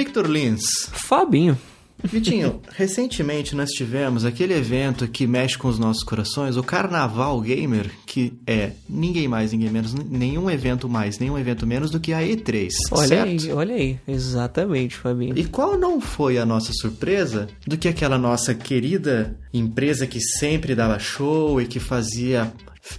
Victor 0.00 0.26
Lins. 0.26 0.62
Fabinho. 0.92 1.58
Vitinho, 2.02 2.62
recentemente 2.74 3.54
nós 3.54 3.68
tivemos 3.68 4.24
aquele 4.24 4.54
evento 4.54 5.06
que 5.06 5.26
mexe 5.26 5.58
com 5.58 5.68
os 5.68 5.78
nossos 5.78 6.02
corações, 6.02 6.56
o 6.56 6.62
Carnaval 6.62 7.38
Gamer, 7.42 7.90
que 8.06 8.32
é 8.46 8.70
ninguém 8.88 9.28
mais, 9.28 9.52
ninguém 9.52 9.68
menos, 9.68 9.92
nenhum 9.92 10.50
evento 10.50 10.88
mais, 10.88 11.18
nenhum 11.18 11.38
evento 11.38 11.66
menos 11.66 11.90
do 11.90 12.00
que 12.00 12.14
a 12.14 12.22
E3. 12.22 12.70
Olha 12.90 13.06
certo? 13.06 13.28
aí, 13.28 13.52
olha 13.52 13.74
aí. 13.74 13.98
Exatamente, 14.08 14.96
Fabinho. 14.96 15.38
E 15.38 15.44
qual 15.44 15.76
não 15.76 16.00
foi 16.00 16.38
a 16.38 16.46
nossa 16.46 16.72
surpresa 16.72 17.46
do 17.66 17.76
que 17.76 17.86
aquela 17.86 18.16
nossa 18.16 18.54
querida 18.54 19.38
empresa 19.52 20.06
que 20.06 20.18
sempre 20.18 20.74
dava 20.74 20.98
show 20.98 21.60
e 21.60 21.66
que 21.66 21.78
fazia 21.78 22.50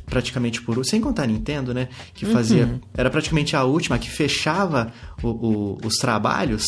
praticamente 0.05 0.61
por 0.61 0.83
sem 0.85 0.99
contar 1.01 1.23
a 1.23 1.27
Nintendo, 1.27 1.73
né? 1.73 1.89
Que 2.13 2.25
fazia 2.25 2.79
era 2.95 3.09
praticamente 3.09 3.55
a 3.55 3.63
última 3.63 3.97
que 3.99 4.09
fechava 4.09 4.91
o- 5.23 5.27
o- 5.29 5.77
os 5.85 5.95
trabalhos 5.97 6.65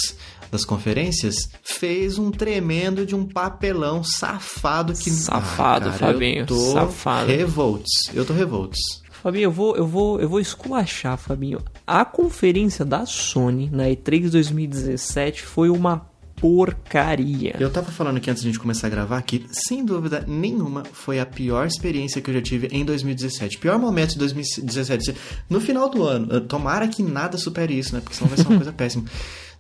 das 0.52 0.64
conferências, 0.64 1.36
fez 1.64 2.20
um 2.20 2.30
tremendo 2.30 3.06
de 3.08 3.16
um 3.16 3.26
papelão 3.26 4.04
safado 4.04 4.94
que 4.94 5.10
Safado, 5.10 5.90
Ah, 5.90 5.92
cara, 5.98 6.14
Fabinho, 6.14 6.42
Eu 6.42 6.46
tô 6.46 6.72
safado. 6.74 7.28
revolts. 7.28 7.90
Eu 8.14 8.24
tô 8.24 8.34
revolts. 8.34 8.80
Fabinho, 9.24 9.46
eu 9.46 9.52
vou, 9.52 9.76
eu 9.76 9.88
vou, 9.88 10.20
eu 10.22 10.30
vou 10.30 10.40
esculachar, 10.40 11.18
Fabinho. 11.18 11.60
A 11.88 12.06
conferência 12.06 12.84
da 12.86 13.06
Sony 13.06 13.70
na 13.72 13.86
E3 13.90 14.30
2017 14.30 15.42
foi 15.44 15.70
uma 15.70 16.06
porcaria. 16.44 17.56
Eu 17.60 17.70
tava 17.70 17.92
falando 17.92 18.18
aqui 18.18 18.30
antes 18.30 18.44
de 18.44 18.50
a 18.50 18.52
gente 18.52 18.60
começar 18.60 18.88
a 18.88 18.90
gravar 18.90 19.22
que, 19.22 19.46
sem 19.52 19.84
dúvida 19.86 20.24
nenhuma, 20.28 20.84
foi 20.92 21.20
a 21.20 21.26
pior 21.26 21.66
experiência 21.66 22.22
que 22.22 22.30
eu 22.30 22.34
já 22.34 22.42
tive 22.42 22.68
em 22.72 22.84
2017. 22.84 23.58
Pior 23.58 23.80
momento 23.80 24.12
de 24.12 24.20
2017. 24.20 25.16
No 25.50 25.60
final 25.60 25.90
do 25.90 26.04
ano, 26.04 26.42
tomara 26.42 26.88
que 26.88 27.02
nada 27.02 27.38
supere 27.38 27.78
isso, 27.78 27.96
né? 27.96 28.02
Porque 28.02 28.16
senão 28.16 28.28
vai 28.30 28.38
ser 28.38 28.48
uma 28.48 28.58
coisa 28.60 28.72
péssima. 28.74 29.06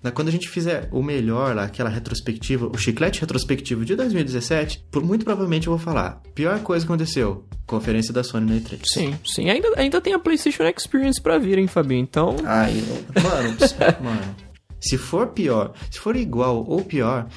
Na- 0.04 0.12
Quando 0.12 0.28
a 0.28 0.32
gente 0.32 0.50
fizer 0.50 0.88
o 0.92 1.02
melhor 1.02 1.56
lá, 1.56 1.64
aquela 1.64 1.90
retrospectiva, 1.90 2.68
o 2.68 2.78
chiclete 2.78 3.22
retrospectivo 3.22 3.86
de 3.86 3.96
2017, 3.96 4.86
por, 4.92 5.04
muito 5.04 5.24
provavelmente 5.26 5.68
eu 5.68 5.76
vou 5.76 5.80
falar. 5.84 6.22
Pior 6.36 6.60
coisa 6.60 6.86
que 6.86 6.92
aconteceu: 6.92 7.46
conferência 7.66 8.14
da 8.14 8.24
Sony 8.24 8.52
na 8.52 8.58
E3. 8.60 8.80
Sim, 8.86 9.16
sim. 9.26 9.50
Ainda, 9.50 9.70
ainda 9.78 10.02
tem 10.02 10.14
a 10.14 10.20
PlayStation 10.20 10.64
Experience 10.64 11.22
pra 11.22 11.38
vir, 11.40 11.58
hein, 11.58 11.68
Fabinho? 11.68 12.02
Então. 12.02 12.36
Ai, 12.46 12.74
mano, 13.24 13.58
mano. 14.04 14.36
Se 14.84 14.98
for 14.98 15.28
pior, 15.28 15.72
se 15.90 16.00
for 16.00 16.16
igual 16.16 16.66
ou 16.68 16.84
pior, 16.84 17.28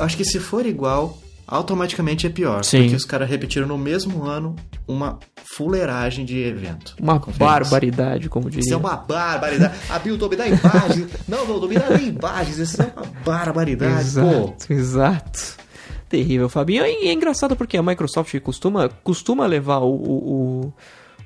acho 0.00 0.16
que 0.16 0.24
se 0.24 0.40
for 0.40 0.64
igual, 0.64 1.18
automaticamente 1.46 2.26
é 2.26 2.30
pior. 2.30 2.64
Sim. 2.64 2.82
Porque 2.82 2.96
os 2.96 3.04
caras 3.04 3.28
repetiram 3.28 3.66
no 3.66 3.76
mesmo 3.76 4.24
ano 4.24 4.56
uma 4.88 5.18
fuleiragem 5.44 6.24
de 6.24 6.38
evento. 6.38 6.96
Uma 7.00 7.18
barbaridade, 7.18 8.28
como 8.28 8.48
Isso 8.48 8.58
diria. 8.60 8.74
é 8.74 8.76
uma 8.76 8.96
barbaridade. 8.96 9.74
A 9.90 9.98
me 9.98 10.36
dá 10.36 10.46
imagens. 10.48 11.08
Não, 11.28 11.46
não, 11.46 11.68
me 11.68 11.74
dá 11.76 11.90
imagens. 11.96 12.58
Isso 12.58 12.82
é 12.82 12.92
uma 12.96 13.06
barbaridade. 13.24 14.14
Pô, 14.14 14.20
Exato, 14.20 14.72
exato. 14.72 15.64
Terrível, 16.08 16.48
Fabinho. 16.48 16.84
E 16.86 17.08
é 17.08 17.12
engraçado 17.12 17.56
porque 17.56 17.76
a 17.76 17.82
Microsoft 17.82 18.38
costuma, 18.40 18.88
costuma 19.02 19.46
levar 19.46 19.78
o, 19.78 19.94
o, 19.94 20.72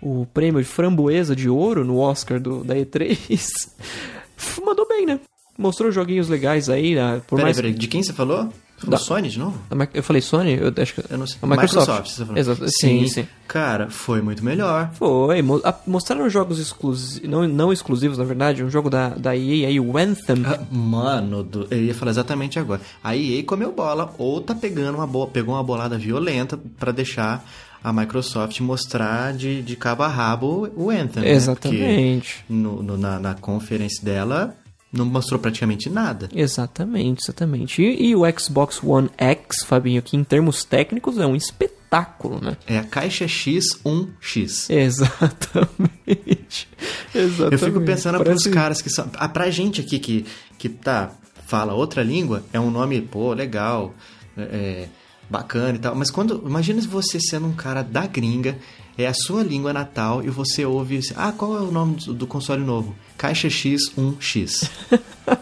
o, 0.03 0.21
o 0.23 0.27
prêmio 0.27 0.63
de 0.63 0.69
framboesa 0.69 1.37
de 1.37 1.49
ouro 1.49 1.85
no 1.85 1.99
Oscar 1.99 2.41
do, 2.41 2.65
da 2.65 2.75
E3. 2.75 3.69
Mandou 4.65 4.87
bem, 4.89 5.05
né? 5.07 5.21
Mostrou 5.59 5.91
joguinhos 5.91 6.29
legais 6.29 6.69
aí, 6.71 6.95
né? 6.95 7.21
por 7.27 7.37
peraí, 7.37 7.45
mais 7.47 7.57
peraí. 7.57 7.73
De 7.75 7.89
quem 7.89 8.01
você 8.03 8.13
falou? 8.13 8.49
Da- 8.87 8.97
Sony 8.97 9.29
de 9.29 9.41
novo? 9.41 9.59
Eu 9.93 10.05
falei 10.05 10.23
Sony? 10.23 10.53
Eu 10.55 10.73
acho 10.81 10.95
que. 10.95 11.03
Eu 11.13 11.19
não 11.19 11.27
sei. 11.27 11.37
A 11.43 11.47
Microsoft. 11.49 12.11
você 12.13 12.25
falou. 12.25 12.39
Exato. 12.39 12.65
Sim, 12.69 13.09
sim. 13.09 13.27
Cara, 13.49 13.91
foi 13.91 14.23
muito 14.23 14.45
melhor. 14.45 14.91
Foi. 14.95 15.43
Mostraram 15.85 16.31
jogos 16.31 16.61
exclusivos. 16.61 17.29
Não, 17.29 17.49
não 17.49 17.73
exclusivos, 17.73 18.19
na 18.19 18.23
verdade. 18.23 18.63
Um 18.63 18.71
jogo 18.71 18.89
da, 18.89 19.09
da 19.09 19.37
EA 19.37 19.67
aí, 19.67 19.81
o 19.81 19.99
Anthem. 19.99 20.45
Ah, 20.47 20.61
Mano, 20.71 21.43
do- 21.43 21.67
eu 21.73 21.83
ia 21.83 21.95
falar 21.95 22.13
exatamente 22.13 22.57
agora. 22.57 22.81
A 23.03 23.17
EA 23.17 23.43
comeu 23.43 23.73
bola 23.73 24.15
ou 24.17 24.41
tá 24.41 24.55
pegando 24.55 24.95
uma 24.95 25.09
bola, 25.09 25.27
pegou 25.27 25.57
uma 25.57 25.65
bolada 25.65 25.99
violenta 25.99 26.57
pra 26.79 26.93
deixar 26.93 27.45
a 27.83 27.93
Microsoft 27.93 28.61
mostrar 28.61 29.33
de, 29.33 29.61
de 29.61 29.75
cabo 29.75 30.05
a 30.05 30.09
rabo 30.09 30.69
o 30.77 30.89
Anthem. 30.89 31.25
né? 31.25 31.33
Exatamente. 31.33 32.45
Porque 32.47 32.53
no- 32.53 32.81
no- 32.81 32.97
na, 32.97 33.19
na 33.19 33.35
conferência 33.35 34.05
dela 34.05 34.55
não 34.93 35.05
mostrou 35.05 35.39
praticamente 35.39 35.91
nada. 35.91 36.29
Exatamente, 36.35 37.23
exatamente. 37.23 37.83
E, 37.83 38.09
e 38.09 38.17
o 38.17 38.23
Xbox 38.39 38.83
One 38.83 39.11
X, 39.19 39.65
Fabinho, 39.65 40.01
que 40.03 40.17
em 40.17 40.25
termos 40.25 40.65
técnicos 40.65 41.19
é 41.19 41.27
um 41.27 41.37
espetáculo, 41.37 42.41
né? 42.43 42.57
É 42.67 42.79
a 42.79 42.85
caixa 42.85 43.27
X1X. 43.27 44.71
Exatamente. 44.73 46.69
Exatamente. 47.15 47.53
Eu 47.53 47.59
fico 47.59 47.81
pensando 47.83 48.19
Parece- 48.19 48.43
pros 48.45 48.55
caras 48.55 48.83
que 48.83 48.91
são. 48.91 49.11
Ah, 49.15 49.29
pra 49.29 49.51
gente 49.51 49.81
aqui 49.81 49.99
que, 49.99 50.25
que 50.59 50.69
tá, 50.69 51.13
fala 51.47 51.75
outra 51.75 52.03
língua, 52.03 52.43
é 52.53 52.59
um 52.61 52.71
nome, 52.71 53.01
pô, 53.01 53.33
legal, 53.33 53.95
é, 54.37 54.43
é, 54.43 54.89
bacana 55.29 55.77
e 55.77 55.79
tal. 55.79 55.95
Mas 55.95 56.11
quando. 56.11 56.43
Imagina 56.47 56.81
você 56.83 57.19
sendo 57.21 57.47
um 57.47 57.53
cara 57.55 57.83
da 57.83 58.07
gringa, 58.07 58.59
é 58.97 59.07
a 59.07 59.15
sua 59.15 59.43
língua 59.43 59.73
natal 59.73 60.23
e 60.25 60.29
você 60.31 60.65
ouve. 60.65 61.01
Ah, 61.17 61.33
qual 61.33 61.57
é 61.57 61.61
o 61.61 61.71
nome 61.71 61.97
do, 61.97 62.15
do 62.15 62.27
console 62.27 62.63
novo? 62.65 62.95
Caixa 63.17 63.49
X1X. 63.49 64.69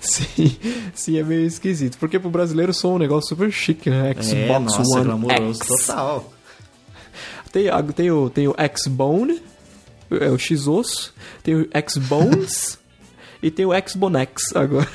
Sim, 0.00 0.56
sim, 0.94 1.18
é 1.18 1.22
meio 1.22 1.46
esquisito. 1.46 1.98
Porque 1.98 2.18
pro 2.18 2.30
brasileiro 2.30 2.72
sou 2.72 2.94
um 2.94 2.98
negócio 2.98 3.28
super 3.28 3.52
chique, 3.52 3.88
né? 3.90 4.14
Xbox 4.14 4.32
é, 4.32 4.58
nossa, 4.58 4.96
One 4.98 5.04
glamouroso 5.04 5.60
X. 5.62 5.86
total. 5.86 6.32
Tem, 7.52 7.68
a- 7.68 7.82
tem, 7.82 8.10
o, 8.10 8.28
tem 8.30 8.48
o 8.48 8.54
X-Bone, 8.56 9.40
é 10.10 10.28
o 10.30 10.38
X-Osso, 10.38 11.14
tem 11.42 11.54
o 11.54 11.68
X-Bones 11.72 12.78
e 13.42 13.50
tem 13.50 13.64
o 13.66 13.72
X-Bonex 13.72 14.56
agora. 14.56 14.88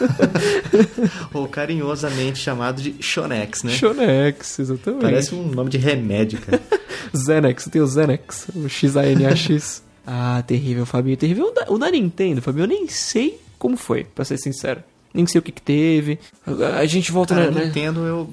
Ou 1.32 1.46
carinhosamente 1.48 2.38
chamado 2.38 2.80
de 2.82 2.96
Shonex, 3.00 3.62
né? 3.62 3.72
Shonex, 3.72 4.58
exatamente. 4.58 5.02
Parece 5.02 5.34
um 5.34 5.48
nome 5.48 5.70
de 5.70 5.78
remédio, 5.78 6.40
cara. 6.40 6.62
Zenex, 7.16 7.64
tem 7.70 7.80
o 7.82 7.86
Zenex, 7.86 8.46
o 8.54 8.68
X-A-N-A-X. 8.68 9.82
ah, 10.06 10.42
terrível, 10.46 10.86
Fabinho, 10.86 11.16
terrível. 11.16 11.46
O 11.46 11.50
da, 11.52 11.66
o 11.68 11.78
da 11.78 11.90
Nintendo, 11.90 12.40
Fabinho, 12.42 12.64
eu 12.64 12.68
nem 12.68 12.88
sei 12.88 13.40
como 13.58 13.76
foi, 13.76 14.04
pra 14.04 14.24
ser 14.24 14.38
sincero. 14.38 14.82
Nem 15.12 15.26
sei 15.26 15.40
o 15.40 15.42
que 15.42 15.50
que 15.50 15.62
teve. 15.62 16.18
A, 16.78 16.84
gente 16.86 17.10
volta 17.10 17.34
Cara, 17.34 17.50
na... 17.50 17.64
Nintendo, 17.64 18.00
eu, 18.06 18.30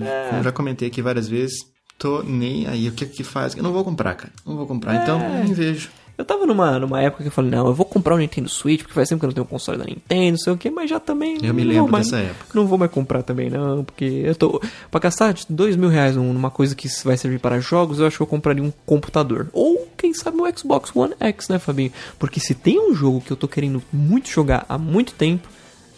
É. 0.00 0.28
como 0.30 0.42
já 0.42 0.50
comentei 0.52 0.88
aqui 0.88 1.00
várias 1.00 1.28
vezes, 1.28 1.64
tô 1.96 2.20
nem 2.22 2.66
aí. 2.66 2.88
O 2.88 2.92
que 2.92 3.06
que 3.06 3.22
faz? 3.22 3.54
Eu 3.56 3.62
não 3.62 3.72
vou 3.72 3.84
comprar, 3.84 4.14
cara. 4.14 4.32
Não 4.44 4.56
vou 4.56 4.66
comprar. 4.66 5.02
Então, 5.02 5.20
É. 5.20 5.44
nem 5.44 5.52
vejo. 5.52 5.88
Eu 6.18 6.24
tava 6.24 6.46
numa, 6.46 6.78
numa 6.78 7.00
época 7.02 7.22
que 7.22 7.28
eu 7.28 7.32
falei, 7.32 7.50
não, 7.50 7.66
eu 7.66 7.74
vou 7.74 7.84
comprar 7.84 8.14
o 8.14 8.18
Nintendo 8.18 8.48
Switch, 8.48 8.80
porque 8.80 8.94
faz 8.94 9.08
tempo 9.08 9.20
que 9.20 9.26
eu 9.26 9.28
não 9.28 9.34
tenho 9.34 9.44
um 9.44 9.48
console 9.48 9.76
da 9.76 9.84
Nintendo, 9.84 10.30
não 10.30 10.38
sei 10.38 10.52
o 10.52 10.56
que, 10.56 10.70
mas 10.70 10.88
já 10.88 10.98
também. 10.98 11.34
Eu 11.42 11.52
me 11.52 11.62
não 11.62 11.68
lembro 11.68 11.82
vou 11.84 11.92
mais, 11.92 12.06
dessa 12.10 12.22
época. 12.22 12.46
Não 12.54 12.66
vou 12.66 12.78
mais 12.78 12.90
comprar 12.90 13.22
também, 13.22 13.50
não, 13.50 13.84
porque 13.84 14.04
eu 14.24 14.34
tô. 14.34 14.60
Pra 14.90 14.98
gastar 15.00 15.34
dois 15.50 15.76
mil 15.76 15.88
reais 15.90 16.16
num- 16.16 16.32
numa 16.32 16.50
coisa 16.50 16.74
que 16.74 16.88
vai 17.04 17.16
servir 17.18 17.38
para 17.38 17.60
jogos, 17.60 17.98
eu 17.98 18.06
acho 18.06 18.16
que 18.16 18.22
eu 18.22 18.26
compraria 18.26 18.62
um 18.64 18.72
computador. 18.86 19.48
Ou, 19.52 19.86
quem 19.96 20.14
sabe, 20.14 20.38
um 20.40 20.56
Xbox 20.56 20.90
One 20.96 21.14
X, 21.20 21.48
né, 21.48 21.58
Fabinho? 21.58 21.92
Porque 22.18 22.40
se 22.40 22.54
tem 22.54 22.80
um 22.80 22.94
jogo 22.94 23.20
que 23.20 23.30
eu 23.30 23.36
tô 23.36 23.46
querendo 23.46 23.82
muito 23.92 24.30
jogar 24.30 24.64
há 24.68 24.78
muito 24.78 25.12
tempo, 25.12 25.46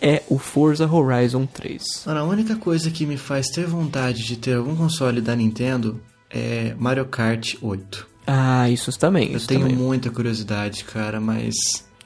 é 0.02 0.22
o 0.28 0.36
Forza 0.38 0.86
Horizon 0.92 1.46
3. 1.46 1.82
Mano, 2.06 2.20
a 2.20 2.24
única 2.24 2.56
coisa 2.56 2.90
que 2.90 3.06
me 3.06 3.16
faz 3.16 3.48
ter 3.48 3.66
vontade 3.66 4.24
de 4.24 4.36
ter 4.36 4.54
algum 4.56 4.74
console 4.74 5.20
da 5.20 5.34
Nintendo 5.36 6.00
é 6.30 6.74
Mario 6.78 7.04
Kart 7.06 7.54
8. 7.62 8.06
Ah, 8.30 8.68
isso 8.68 8.96
também. 8.98 9.30
Eu 9.30 9.38
Isso 9.38 9.46
tenho 9.48 9.62
também. 9.62 9.76
muita 9.76 10.10
curiosidade, 10.10 10.84
cara, 10.84 11.18
mas. 11.20 11.54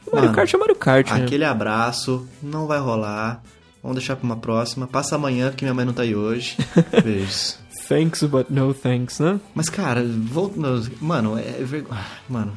Mario 0.07 0.23
Mano, 0.29 0.33
Kart 0.37 0.55
é 0.55 0.57
Mario 0.57 0.77
Kart, 0.77 1.11
né? 1.11 1.25
Aquele 1.25 1.45
abraço 1.45 2.29
não 2.43 2.67
vai 2.69 2.79
rolar. 2.79 3.43
Vamos 3.83 3.97
deixar 3.97 4.15
pra 4.15 4.25
uma 4.25 4.37
próxima. 4.37 4.87
Passa 4.87 5.17
amanhã, 5.17 5.49
porque 5.51 5.65
minha 5.65 5.75
mãe 5.75 5.85
não 5.85 5.93
tá 5.93 6.03
aí 6.03 6.15
hoje. 6.15 6.57
Beijos. 7.03 7.59
Thanks, 7.89 8.23
but 8.23 8.49
no 8.49 8.73
thanks, 8.73 9.19
né? 9.19 9.41
Mas, 9.55 9.69
cara, 9.69 10.05
voltando. 10.05 10.89
Mano, 11.01 11.37
é. 11.37 11.43
ver- 11.65 11.85
ah, 11.91 12.07
Mano. 12.29 12.53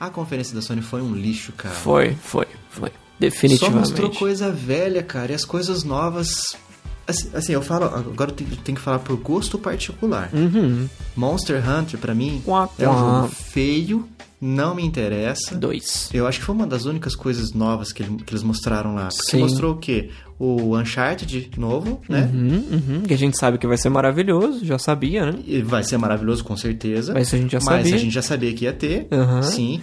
A 0.00 0.08
conferência 0.10 0.54
da 0.54 0.62
Sony 0.62 0.80
foi 0.82 1.00
um 1.02 1.14
lixo, 1.14 1.52
cara. 1.52 1.74
Foi, 1.74 2.16
foi, 2.22 2.46
foi. 2.70 2.88
Só 2.88 2.94
Definitivamente. 3.20 3.78
mostrou 3.90 4.10
coisa 4.10 4.50
velha, 4.50 5.02
cara. 5.02 5.30
E 5.32 5.34
as 5.34 5.44
coisas 5.44 5.84
novas. 5.84 6.56
Assim, 7.06 7.28
assim, 7.34 7.52
eu 7.52 7.62
falo. 7.62 7.86
Agora 7.86 8.30
eu 8.30 8.34
tenho, 8.34 8.76
que 8.76 8.80
falar 8.82 8.98
por 9.00 9.16
gosto 9.16 9.58
particular. 9.58 10.30
Uhum. 10.32 10.88
Monster 11.16 11.62
Hunter, 11.68 11.98
pra 11.98 12.14
mim, 12.14 12.40
Quá, 12.44 12.68
é 12.78 12.88
um 12.88 12.92
quá. 12.92 13.00
jogo 13.22 13.28
feio, 13.28 14.08
não 14.40 14.74
me 14.74 14.84
interessa. 14.84 15.54
Dois. 15.54 16.08
Eu 16.12 16.26
acho 16.26 16.38
que 16.40 16.44
foi 16.44 16.54
uma 16.54 16.66
das 16.66 16.84
únicas 16.84 17.14
coisas 17.14 17.52
novas 17.52 17.92
que, 17.92 18.02
que 18.04 18.32
eles 18.32 18.42
mostraram 18.42 18.94
lá. 18.94 19.08
Porque 19.08 19.30
Sim. 19.36 19.40
mostrou 19.40 19.74
o 19.74 19.76
quê? 19.78 20.10
O 20.38 20.76
Uncharted 20.76 21.50
novo, 21.56 22.00
né? 22.08 22.28
Uhum, 22.32 22.64
uhum. 22.72 23.02
Que 23.02 23.14
a 23.14 23.18
gente 23.18 23.38
sabe 23.38 23.58
que 23.58 23.66
vai 23.66 23.76
ser 23.76 23.88
maravilhoso, 23.88 24.64
já 24.64 24.78
sabia, 24.78 25.26
né? 25.30 25.38
E 25.46 25.62
vai 25.62 25.84
ser 25.84 25.96
maravilhoso, 25.98 26.42
com 26.44 26.56
certeza. 26.56 27.14
Mas 27.14 27.32
a 27.32 27.36
gente 27.36 27.52
já 27.52 27.58
Mas 27.58 27.64
sabia. 27.82 27.94
a 27.94 27.98
gente 27.98 28.12
já 28.14 28.22
sabia 28.22 28.52
que 28.52 28.64
ia 28.64 28.72
ter. 28.72 29.06
Sim. 29.42 29.80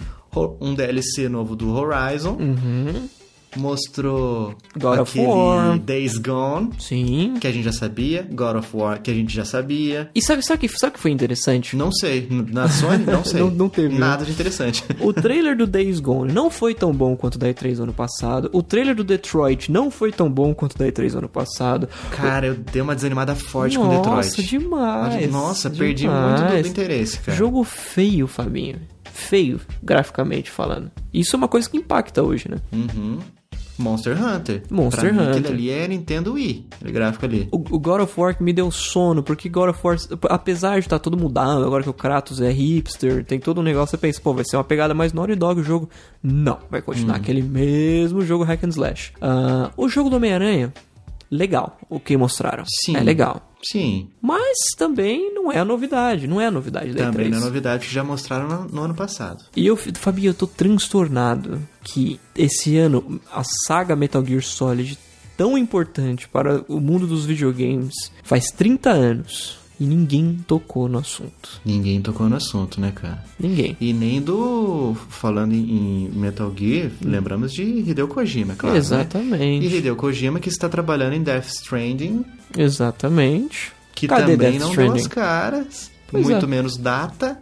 Um 0.60 0.74
DLC 0.74 1.28
novo 1.28 1.56
do 1.56 1.72
Horizon. 1.74 2.36
Uhum. 2.38 3.08
Mostrou 3.56 4.54
God 4.76 4.98
of 5.00 5.10
aquele 5.18 5.26
War. 5.32 5.78
Days 5.78 6.16
Gone, 6.18 6.70
Sim. 6.78 7.34
que 7.40 7.46
a 7.46 7.52
gente 7.52 7.64
já 7.64 7.72
sabia, 7.72 8.26
God 8.30 8.56
of 8.56 8.68
War, 8.76 9.00
que 9.00 9.10
a 9.10 9.14
gente 9.14 9.34
já 9.34 9.44
sabia. 9.44 10.10
E 10.14 10.22
sabe, 10.22 10.44
sabe, 10.44 10.60
que, 10.60 10.68
sabe 10.78 10.94
que 10.94 11.00
foi 11.00 11.10
interessante? 11.10 11.76
Não 11.76 11.90
sei, 11.92 12.26
na 12.30 12.68
Sony, 12.68 13.04
não 13.04 13.22
sei. 13.24 13.40
Não- 13.40 13.50
não 13.50 13.68
teve, 13.68 13.96
Nada 13.98 14.24
de 14.24 14.30
interessante. 14.32 14.84
O 15.00 15.12
trailer 15.12 15.56
do 15.56 15.66
Days 15.66 16.00
Gone 16.00 16.32
não 16.32 16.50
foi 16.50 16.74
tão 16.74 16.92
bom 16.92 17.16
quanto 17.16 17.34
o 17.36 17.38
da 17.38 17.48
E3 17.48 17.76
do 17.76 17.82
ano 17.84 17.92
passado. 17.92 18.48
O 18.52 18.62
trailer 18.62 18.94
do 18.94 19.04
Detroit 19.04 19.70
não 19.70 19.90
foi 19.90 20.12
tão 20.12 20.30
bom 20.30 20.54
quanto 20.54 20.74
o 20.74 20.78
da 20.78 20.86
E3 20.86 21.12
do 21.12 21.18
ano 21.18 21.28
passado. 21.28 21.88
Cara, 22.10 22.46
eu 22.48 22.54
dei 22.54 22.80
uma 22.82 22.94
desanimada 22.94 23.34
forte 23.34 23.76
com 23.76 23.84
Nossa, 23.84 23.96
Detroit. 24.36 24.42
demais. 24.50 25.30
Nossa, 25.30 25.70
perdi 25.70 26.02
demais. 26.02 26.40
muito 26.42 26.62
do 26.62 26.68
interesse, 26.68 27.18
cara. 27.20 27.36
Jogo 27.36 27.62
feio, 27.64 28.26
Fabinho. 28.26 28.76
Feio, 29.12 29.60
graficamente 29.82 30.50
falando. 30.50 30.90
Isso 31.12 31.34
é 31.34 31.38
uma 31.38 31.48
coisa 31.48 31.68
que 31.68 31.76
impacta 31.76 32.22
hoje, 32.22 32.48
né? 32.48 32.56
Uhum. 32.72 33.18
Monster 33.80 34.16
Hunter. 34.22 34.62
Monster 34.70 35.00
pra 35.00 35.12
mim, 35.12 35.18
Hunter. 35.18 35.30
Aquilo 35.38 35.48
ali 35.54 35.70
é 35.70 35.88
Nintendo 35.88 36.32
Wii, 36.34 36.66
aquele 36.72 36.92
gráfico 36.92 37.24
ali. 37.24 37.48
O, 37.50 37.56
o 37.56 37.78
God 37.78 38.02
of 38.02 38.20
War 38.20 38.36
que 38.36 38.42
me 38.42 38.52
deu 38.52 38.70
sono, 38.70 39.22
porque 39.22 39.48
God 39.48 39.70
of 39.70 39.80
War, 39.82 39.96
apesar 40.28 40.74
de 40.74 40.80
estar 40.86 40.98
todo 40.98 41.16
mudado, 41.16 41.64
agora 41.64 41.82
que 41.82 41.90
o 41.90 41.94
Kratos 41.94 42.40
é 42.40 42.50
hipster, 42.50 43.24
tem 43.24 43.38
todo 43.40 43.60
um 43.60 43.64
negócio, 43.64 43.90
você 43.90 43.96
pensa, 43.98 44.20
pô, 44.20 44.34
vai 44.34 44.44
ser 44.44 44.56
uma 44.56 44.64
pegada 44.64 44.94
mais 44.94 45.12
Naughty 45.12 45.34
Dog 45.34 45.60
o 45.60 45.64
jogo. 45.64 45.88
Não, 46.22 46.58
vai 46.70 46.80
continuar 46.82 47.14
Hum. 47.14 47.20
aquele 47.20 47.42
mesmo 47.42 48.22
jogo 48.22 48.44
hack 48.44 48.62
and 48.64 48.68
slash. 48.68 49.12
Ah, 49.20 49.70
o 49.76 49.88
jogo 49.88 50.10
do 50.10 50.16
Homem-Aranha, 50.16 50.72
legal, 51.30 51.78
o 51.88 51.98
que 51.98 52.16
mostraram. 52.16 52.64
Sim. 52.66 52.96
É 52.96 53.00
legal. 53.00 53.49
Sim, 53.62 54.08
Mas 54.22 54.56
também 54.76 55.32
não 55.34 55.52
é 55.52 55.58
a 55.58 55.64
novidade, 55.64 56.26
não 56.26 56.40
é 56.40 56.46
a 56.46 56.50
novidade 56.50 56.92
da 56.94 57.04
também 57.06 57.26
E3. 57.26 57.30
não 57.30 57.38
é 57.38 57.40
novidade 57.40 57.86
que 57.86 57.92
já 57.92 58.02
mostraram 58.02 58.48
no, 58.48 58.64
no 58.68 58.82
ano 58.82 58.94
passado. 58.94 59.44
E 59.54 59.66
eu, 59.66 59.76
Fabinho, 59.76 60.30
eu 60.30 60.34
tô 60.34 60.46
transtornado 60.46 61.60
que 61.84 62.18
esse 62.34 62.76
ano 62.78 63.20
a 63.32 63.42
saga 63.66 63.94
Metal 63.94 64.24
Gear 64.24 64.42
Solid, 64.42 64.98
tão 65.36 65.56
importante 65.58 66.28
para 66.28 66.64
o 66.68 66.80
mundo 66.80 67.06
dos 67.06 67.24
videogames, 67.26 67.94
faz 68.22 68.46
30 68.50 68.90
anos 68.90 69.59
e 69.80 69.84
ninguém 69.86 70.38
tocou 70.46 70.86
no 70.88 70.98
assunto. 70.98 71.60
Ninguém 71.64 72.02
tocou 72.02 72.28
no 72.28 72.36
assunto, 72.36 72.78
né, 72.80 72.92
cara? 72.94 73.24
Ninguém. 73.38 73.76
E 73.80 73.92
nem 73.94 74.20
do. 74.20 74.94
Falando 75.08 75.54
em 75.54 76.10
Metal 76.14 76.52
Gear, 76.54 76.90
lembramos 77.02 77.52
de 77.52 77.62
Hideo 77.62 78.06
Kojima, 78.06 78.54
claro. 78.54 78.74
Né? 78.74 78.78
Exatamente. 78.78 79.66
E 79.66 79.76
Hideo 79.78 79.96
Kojima 79.96 80.38
que 80.38 80.50
está 80.50 80.68
trabalhando 80.68 81.14
em 81.14 81.22
Death 81.22 81.46
Stranding, 81.48 82.24
Exatamente. 82.56 83.72
que 83.94 84.06
Cadê 84.06 84.32
também 84.32 84.52
Death 84.52 84.60
não 84.60 84.68
Stranding? 84.70 84.92
deu 84.92 85.00
as 85.02 85.06
caras, 85.08 85.90
Pois 86.08 86.24
muito 86.26 86.44
é. 86.44 86.48
menos 86.48 86.76
data. 86.76 87.40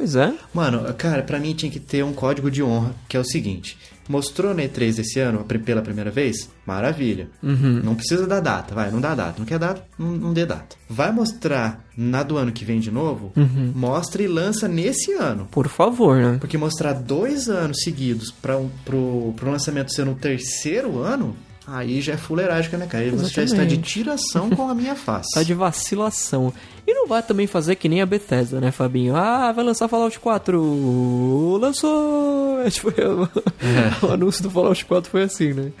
Pois 0.00 0.16
é. 0.16 0.32
Mano, 0.54 0.94
cara, 0.94 1.22
pra 1.22 1.38
mim 1.38 1.52
tinha 1.52 1.70
que 1.70 1.78
ter 1.78 2.02
um 2.02 2.14
código 2.14 2.50
de 2.50 2.62
honra, 2.62 2.94
que 3.06 3.18
é 3.18 3.20
o 3.20 3.24
seguinte: 3.24 3.76
mostrou 4.08 4.54
na 4.54 4.62
E3 4.62 4.98
esse 4.98 5.20
ano 5.20 5.44
pela 5.44 5.82
primeira 5.82 6.10
vez? 6.10 6.48
Maravilha. 6.64 7.28
Uhum. 7.42 7.82
Não 7.84 7.94
precisa 7.94 8.26
dar 8.26 8.40
data, 8.40 8.74
vai, 8.74 8.90
não 8.90 8.98
dá 8.98 9.14
data. 9.14 9.34
Não 9.38 9.44
quer 9.44 9.58
data, 9.58 9.84
não, 9.98 10.12
não 10.12 10.32
dê 10.32 10.46
data. 10.46 10.74
Vai 10.88 11.12
mostrar 11.12 11.84
na 11.94 12.22
do 12.22 12.38
ano 12.38 12.50
que 12.50 12.64
vem 12.64 12.80
de 12.80 12.90
novo? 12.90 13.30
Uhum. 13.36 13.72
Mostra 13.74 14.22
e 14.22 14.26
lança 14.26 14.66
nesse 14.66 15.12
ano. 15.12 15.46
Por 15.50 15.68
favor, 15.68 16.16
né? 16.16 16.38
Porque 16.40 16.56
mostrar 16.56 16.94
dois 16.94 17.50
anos 17.50 17.82
seguidos 17.82 18.30
para 18.30 18.56
um, 18.56 18.70
pro, 18.86 19.34
pro 19.36 19.50
lançamento 19.50 19.92
ser 19.92 20.06
no 20.06 20.14
terceiro 20.14 20.98
ano, 21.00 21.36
aí 21.72 22.00
já 22.00 22.12
é 22.14 22.16
fuleiragem, 22.16 22.70
né, 22.78 22.86
cara? 22.86 23.04
Aí 23.04 23.10
você 23.10 23.28
já 23.32 23.42
está 23.44 23.64
de 23.64 23.78
tiração 23.78 24.50
com 24.50 24.68
a 24.68 24.74
minha 24.74 24.94
face. 24.94 25.28
Tá 25.34 25.42
de 25.42 25.54
vacilação. 25.54 26.52
E 26.86 26.92
não 26.94 27.06
vai 27.06 27.22
também 27.22 27.46
fazer 27.46 27.76
que 27.76 27.88
nem 27.88 28.00
a 28.02 28.06
Bethesda, 28.06 28.60
né, 28.60 28.70
Fabinho? 28.72 29.14
Ah, 29.14 29.52
vai 29.52 29.64
lançar 29.64 29.86
Fallout 29.88 30.18
4. 30.18 31.58
Lançou! 31.60 32.30
É, 32.60 32.68
tipo, 32.68 32.90
o, 32.92 34.06
o 34.06 34.12
anúncio 34.12 34.42
do 34.42 34.50
Fallout 34.50 34.84
4 34.84 35.10
foi 35.10 35.22
assim, 35.22 35.54
né? 35.54 35.72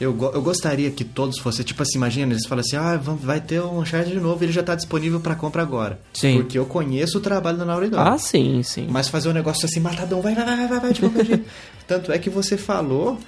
Eu, 0.00 0.14
go- 0.14 0.30
eu 0.32 0.40
gostaria 0.40 0.90
que 0.90 1.04
todos 1.04 1.38
fossem, 1.38 1.62
tipo 1.62 1.82
assim, 1.82 1.98
imagina, 1.98 2.32
eles 2.32 2.46
falam 2.46 2.60
assim, 2.66 2.76
ah, 2.76 2.96
vai 2.96 3.38
ter 3.38 3.60
um 3.60 3.80
Uncharted 3.80 4.14
de 4.14 4.18
novo, 4.20 4.42
ele 4.42 4.50
já 4.52 4.62
tá 4.62 4.74
disponível 4.74 5.20
para 5.20 5.34
compra 5.34 5.60
agora. 5.60 6.00
Sim. 6.14 6.38
Porque 6.38 6.58
eu 6.58 6.64
conheço 6.64 7.18
o 7.18 7.20
trabalho 7.20 7.58
da 7.58 7.66
Naughty 7.66 7.88
Dog. 7.90 8.02
Ah, 8.08 8.16
sim, 8.16 8.62
sim. 8.62 8.86
Mas 8.90 9.08
fazer 9.08 9.28
um 9.28 9.32
negócio 9.34 9.66
assim, 9.66 9.78
matadão, 9.80 10.22
vai, 10.22 10.34
vai, 10.34 10.44
vai, 10.46 10.66
vai, 10.68 10.80
vai, 10.80 10.92
de 10.94 11.00
qualquer 11.00 11.26
jeito. 11.26 11.44
Tanto 11.86 12.10
é 12.12 12.18
que 12.18 12.30
você 12.30 12.56
falou 12.56 13.18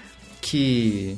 que. 0.43 1.17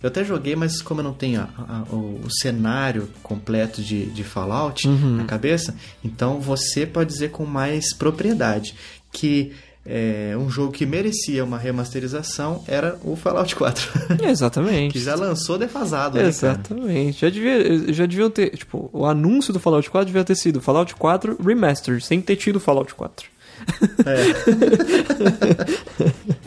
Eu 0.00 0.06
até 0.06 0.22
joguei, 0.22 0.54
mas 0.54 0.80
como 0.80 1.00
eu 1.00 1.04
não 1.04 1.12
tenho 1.12 1.40
a- 1.40 1.48
a- 1.58 1.82
o, 1.92 2.20
o 2.24 2.30
cenário 2.30 3.08
completo 3.20 3.82
de, 3.82 4.06
de 4.06 4.22
Fallout 4.22 4.86
na 4.86 5.24
cabeça, 5.24 5.74
então 6.04 6.38
você 6.38 6.86
pode 6.86 7.10
dizer 7.10 7.32
com 7.32 7.44
mais 7.44 7.92
propriedade 7.92 8.76
que 9.10 9.50
é, 9.84 10.36
um 10.38 10.48
jogo 10.50 10.70
que 10.70 10.86
merecia 10.86 11.42
uma 11.42 11.58
remasterização 11.58 12.62
era 12.68 12.96
o 13.02 13.16
Fallout 13.16 13.56
4. 13.56 13.90
Exatamente. 14.22 14.92
que 14.92 15.00
já 15.00 15.16
lançou 15.16 15.58
defasado, 15.58 16.14
né, 16.16 16.20
cara? 16.20 16.28
Exatamente. 16.28 17.20
Já, 17.22 17.28
devia, 17.30 17.92
já 17.92 18.06
deviam 18.06 18.30
ter. 18.30 18.50
Tipo, 18.56 18.88
o 18.92 19.04
anúncio 19.04 19.52
do 19.52 19.58
Fallout 19.58 19.90
4 19.90 20.06
devia 20.06 20.22
ter 20.22 20.36
sido 20.36 20.60
Fallout 20.60 20.94
4 20.94 21.38
Remastered, 21.42 22.04
sem 22.04 22.20
ter 22.20 22.36
tido 22.36 22.60
Fallout 22.60 22.94
4. 22.94 23.26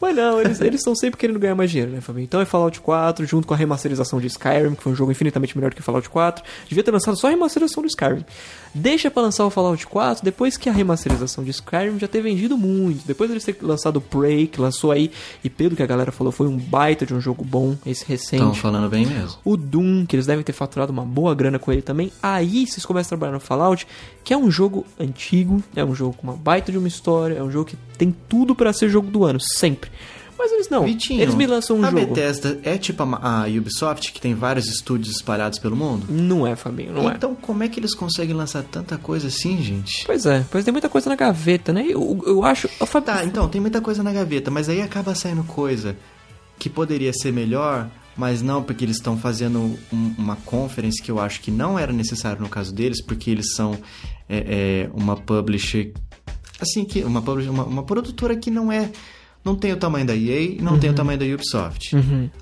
Mas 0.00 0.16
não, 0.16 0.40
eles 0.40 0.60
eles 0.62 0.80
estão 0.80 0.94
sempre 0.94 1.18
querendo 1.18 1.38
ganhar 1.38 1.54
mais 1.54 1.70
dinheiro, 1.70 1.92
né, 1.92 2.00
Fabinho? 2.00 2.24
Então 2.24 2.40
é 2.40 2.44
Fallout 2.44 2.80
4, 2.80 3.26
junto 3.26 3.46
com 3.46 3.54
a 3.54 3.56
remasterização 3.56 4.20
de 4.20 4.26
Skyrim, 4.28 4.74
que 4.74 4.82
foi 4.82 4.92
um 4.92 4.96
jogo 4.96 5.12
infinitamente 5.12 5.56
melhor 5.56 5.74
que 5.74 5.82
Fallout 5.82 6.08
4. 6.08 6.42
Devia 6.68 6.82
ter 6.82 6.90
lançado 6.90 7.18
só 7.18 7.26
a 7.26 7.30
remasterização 7.30 7.82
do 7.82 7.86
Skyrim. 7.86 8.24
Deixa 8.72 9.10
pra 9.10 9.22
lançar 9.22 9.44
o 9.44 9.50
Fallout 9.50 9.84
4 9.86 10.24
depois 10.24 10.56
que 10.56 10.68
a 10.68 10.72
remasterização 10.72 11.42
de 11.42 11.50
Skyrim 11.50 11.98
já 11.98 12.06
ter 12.06 12.20
vendido 12.22 12.56
muito. 12.56 13.06
Depois 13.06 13.28
deles 13.28 13.44
ter 13.44 13.56
lançado 13.60 13.96
o 13.96 14.00
Prey, 14.00 14.46
que 14.46 14.60
lançou 14.60 14.92
aí, 14.92 15.10
e 15.42 15.50
pelo 15.50 15.74
que 15.74 15.82
a 15.82 15.86
galera 15.86 16.12
falou, 16.12 16.32
foi 16.32 16.46
um 16.46 16.56
baita 16.56 17.04
de 17.04 17.12
um 17.12 17.20
jogo 17.20 17.44
bom, 17.44 17.76
esse 17.84 18.04
recente. 18.04 18.36
Estão 18.36 18.54
falando 18.54 18.88
bem 18.88 19.06
mesmo. 19.06 19.38
O 19.44 19.56
Doom, 19.56 20.06
que 20.06 20.14
eles 20.14 20.26
devem 20.26 20.44
ter 20.44 20.52
faturado 20.52 20.92
uma 20.92 21.04
boa 21.04 21.34
grana 21.34 21.58
com 21.58 21.72
ele 21.72 21.82
também. 21.82 22.12
Aí 22.22 22.66
vocês 22.66 22.86
começam 22.86 23.08
a 23.08 23.18
trabalhar 23.18 23.32
no 23.32 23.40
Fallout, 23.40 23.86
que 24.22 24.32
é 24.32 24.36
um 24.36 24.50
jogo 24.50 24.86
antigo, 24.98 25.62
é 25.74 25.84
um 25.84 25.94
jogo 25.94 26.16
com 26.16 26.22
uma 26.22 26.36
baita 26.36 26.70
de 26.70 26.78
uma 26.78 26.88
história, 26.88 27.34
é 27.34 27.42
um 27.42 27.50
jogo 27.50 27.66
que 27.66 27.76
tem 27.98 28.14
tudo 28.28 28.54
pra 28.54 28.72
ser 28.72 28.88
jogo 28.88 29.10
do 29.10 29.24
ano, 29.24 29.40
sempre. 29.40 29.89
Mas 30.38 30.52
eles 30.52 30.70
não. 30.70 30.84
Vitinho, 30.86 31.20
eles 31.20 31.34
me 31.34 31.46
lançam 31.46 31.76
um 31.76 31.84
a 31.84 31.90
jogo. 31.90 32.06
Bethesda 32.14 32.58
é 32.62 32.78
tipo 32.78 33.02
a, 33.02 33.42
a 33.42 33.46
Ubisoft, 33.46 34.10
que 34.10 34.18
tem 34.20 34.34
vários 34.34 34.68
estúdios 34.68 35.16
espalhados 35.16 35.58
pelo 35.58 35.76
mundo? 35.76 36.06
Não 36.08 36.46
é, 36.46 36.56
Fabinho, 36.56 36.94
não 36.94 37.10
é. 37.10 37.14
então, 37.14 37.34
como 37.34 37.62
é 37.62 37.68
que 37.68 37.78
eles 37.78 37.94
conseguem 37.94 38.34
lançar 38.34 38.62
tanta 38.62 38.96
coisa 38.96 39.28
assim, 39.28 39.62
gente? 39.62 40.02
Pois 40.06 40.24
é, 40.24 40.42
pois 40.50 40.64
tem 40.64 40.72
muita 40.72 40.88
coisa 40.88 41.10
na 41.10 41.16
gaveta, 41.16 41.74
né? 41.74 41.84
Eu, 41.86 42.22
eu 42.26 42.42
acho. 42.42 42.68
Fab- 42.68 43.04
Tá, 43.04 43.22
então, 43.24 43.48
tem 43.50 43.60
muita 43.60 43.82
coisa 43.82 44.02
na 44.02 44.12
gaveta, 44.12 44.50
mas 44.50 44.68
aí 44.70 44.80
acaba 44.80 45.14
saindo 45.14 45.44
coisa 45.44 45.94
que 46.58 46.70
poderia 46.70 47.12
ser 47.12 47.32
melhor, 47.34 47.90
mas 48.16 48.40
não 48.40 48.62
porque 48.62 48.82
eles 48.84 48.96
estão 48.96 49.18
fazendo 49.18 49.58
um- 49.92 50.14
uma 50.16 50.36
conference 50.36 51.02
que 51.02 51.10
eu 51.10 51.20
acho 51.20 51.40
que 51.42 51.50
não 51.50 51.78
era 51.78 51.92
necessário 51.92 52.40
no 52.40 52.48
caso 52.48 52.74
deles, 52.74 53.02
porque 53.04 53.30
eles 53.30 53.54
são 53.54 53.76
é, 54.26 54.86
é, 54.86 54.90
uma 54.94 55.16
publisher. 55.16 55.92
Assim, 56.58 56.84
que 56.86 57.02
uma, 57.04 57.20
publisher, 57.20 57.50
uma, 57.50 57.64
uma 57.64 57.82
produtora 57.82 58.34
que 58.36 58.50
não 58.50 58.72
é. 58.72 58.88
Não 59.44 59.54
tem 59.54 59.72
o 59.72 59.76
tamanho 59.76 60.06
da 60.06 60.14
EA 60.14 60.40
e 60.42 60.58
não 60.60 60.78
tem 60.78 60.90
o 60.90 60.94
tamanho 60.94 61.18
da 61.18 61.24
Ubisoft. 61.24 61.96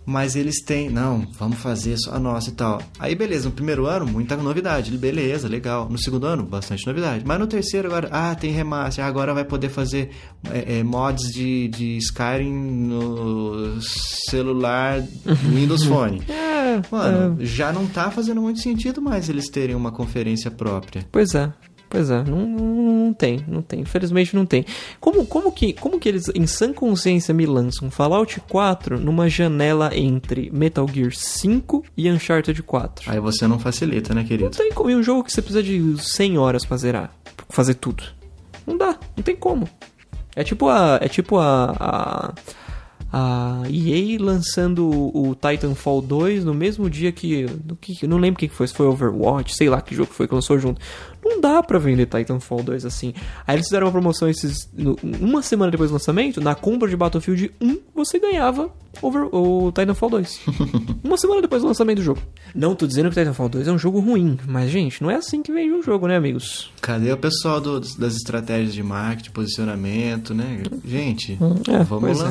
Mas 0.04 0.34
eles 0.34 0.62
têm, 0.62 0.90
não, 0.90 1.26
vamos 1.38 1.58
fazer 1.58 1.96
a 2.10 2.18
nossa 2.18 2.50
e 2.50 2.52
tal. 2.52 2.82
Aí 2.98 3.14
beleza, 3.14 3.48
no 3.48 3.54
primeiro 3.54 3.86
ano, 3.86 4.04
muita 4.06 4.36
novidade. 4.36 4.96
Beleza, 4.98 5.48
legal. 5.48 5.88
No 5.88 5.98
segundo 5.98 6.26
ano, 6.26 6.42
bastante 6.42 6.86
novidade. 6.86 7.24
Mas 7.24 7.38
no 7.38 7.46
terceiro 7.46 7.88
agora, 7.88 8.08
ah, 8.10 8.34
tem 8.34 8.50
remaster. 8.50 9.04
Agora 9.04 9.32
vai 9.32 9.44
poder 9.44 9.68
fazer 9.68 10.10
é, 10.50 10.78
é, 10.78 10.82
mods 10.82 11.30
de, 11.32 11.68
de 11.68 11.96
Skyrim 11.98 12.52
no 12.52 13.80
celular 13.80 15.00
Windows 15.54 15.84
Phone. 15.84 16.22
É, 16.28 16.82
Mano, 16.90 17.36
já 17.40 17.72
não 17.72 17.86
tá 17.86 18.10
fazendo 18.10 18.42
muito 18.42 18.60
sentido 18.60 19.00
mais 19.00 19.28
eles 19.28 19.48
terem 19.48 19.74
uma 19.74 19.92
conferência 19.92 20.50
própria. 20.50 21.06
Pois 21.10 21.34
é. 21.34 21.52
Pois 21.90 22.10
é, 22.10 22.22
não, 22.22 22.46
não, 22.46 23.04
não 23.06 23.12
tem, 23.14 23.42
não 23.48 23.62
tem, 23.62 23.80
infelizmente 23.80 24.36
não 24.36 24.44
tem. 24.44 24.64
Como, 25.00 25.24
como, 25.26 25.50
que, 25.50 25.72
como 25.72 25.98
que 25.98 26.08
eles, 26.08 26.30
em 26.34 26.46
sã 26.46 26.72
consciência, 26.72 27.32
me 27.32 27.46
lançam 27.46 27.90
Fallout 27.90 28.40
4 28.48 29.00
numa 29.00 29.28
janela 29.28 29.90
entre 29.96 30.50
Metal 30.52 30.86
Gear 30.86 31.12
5 31.14 31.84
e 31.96 32.10
Uncharted 32.10 32.62
4? 32.62 33.10
Aí 33.10 33.18
você 33.18 33.46
não 33.46 33.58
facilita, 33.58 34.12
né, 34.12 34.20
Não 34.20 34.28
querido? 34.28 34.50
tem 34.50 34.70
como, 34.72 34.90
e 34.90 34.96
um 34.96 35.02
jogo 35.02 35.24
que 35.24 35.32
você 35.32 35.40
precisa 35.40 35.62
de 35.62 35.96
100 35.98 36.36
horas 36.36 36.64
pra 36.66 36.76
zerar, 36.76 37.10
pra 37.36 37.46
fazer 37.48 37.74
tudo. 37.74 38.02
Não 38.66 38.76
dá, 38.76 38.98
não 39.16 39.24
tem 39.24 39.34
como. 39.34 39.66
É 40.36 40.44
tipo 40.44 40.68
a, 40.68 40.98
é 41.00 41.08
tipo 41.08 41.38
a, 41.38 41.74
a, 41.80 42.34
a 43.10 43.62
EA 43.68 44.20
lançando 44.20 44.88
o 44.88 45.34
Titanfall 45.34 46.02
2 46.02 46.44
no 46.44 46.52
mesmo 46.52 46.88
dia 46.90 47.10
que, 47.10 47.46
que, 47.80 48.06
não 48.06 48.18
lembro 48.18 48.36
o 48.36 48.38
que 48.38 48.54
foi, 48.54 48.68
se 48.68 48.74
foi 48.74 48.86
Overwatch, 48.86 49.54
sei 49.56 49.68
lá 49.70 49.80
que 49.80 49.94
jogo 49.94 50.12
foi 50.12 50.28
que 50.28 50.34
lançou 50.34 50.58
junto. 50.58 50.80
Não 51.28 51.40
dá 51.40 51.62
pra 51.62 51.78
vender 51.78 52.06
Titanfall 52.06 52.62
2 52.62 52.84
assim. 52.84 53.12
Aí 53.46 53.56
eles 53.56 53.66
fizeram 53.66 53.86
uma 53.86 53.92
promoção 53.92 54.28
esses, 54.28 54.68
no- 54.72 54.96
uma 55.20 55.42
semana 55.42 55.70
depois 55.70 55.90
do 55.90 55.94
lançamento, 55.94 56.40
na 56.40 56.54
compra 56.54 56.88
de 56.88 56.96
Battlefield 56.96 57.50
1, 57.60 57.78
você 57.94 58.18
ganhava 58.18 58.70
over, 59.02 59.28
o 59.34 59.70
Titanfall 59.72 60.10
2. 60.10 60.40
uma 61.04 61.16
semana 61.18 61.42
depois 61.42 61.62
do 61.62 61.68
lançamento 61.68 61.98
do 61.98 62.02
jogo. 62.04 62.20
Não 62.54 62.74
tô 62.74 62.86
dizendo 62.86 63.08
que 63.10 63.14
Titanfall 63.14 63.48
2 63.48 63.68
é 63.68 63.72
um 63.72 63.78
jogo 63.78 64.00
ruim, 64.00 64.38
mas 64.46 64.70
gente, 64.70 65.02
não 65.02 65.10
é 65.10 65.16
assim 65.16 65.42
que 65.42 65.52
vende 65.52 65.72
um 65.72 65.82
jogo, 65.82 66.06
né, 66.06 66.16
amigos? 66.16 66.70
Cadê 66.80 67.12
o 67.12 67.16
pessoal 67.16 67.60
do- 67.60 67.78
das 67.80 68.14
estratégias 68.16 68.72
de 68.74 68.82
marketing, 68.82 69.30
posicionamento, 69.30 70.34
né? 70.34 70.62
Gente, 70.84 71.38
é, 71.68 71.84
vamos 71.84 72.04
pois 72.04 72.20
é. 72.20 72.24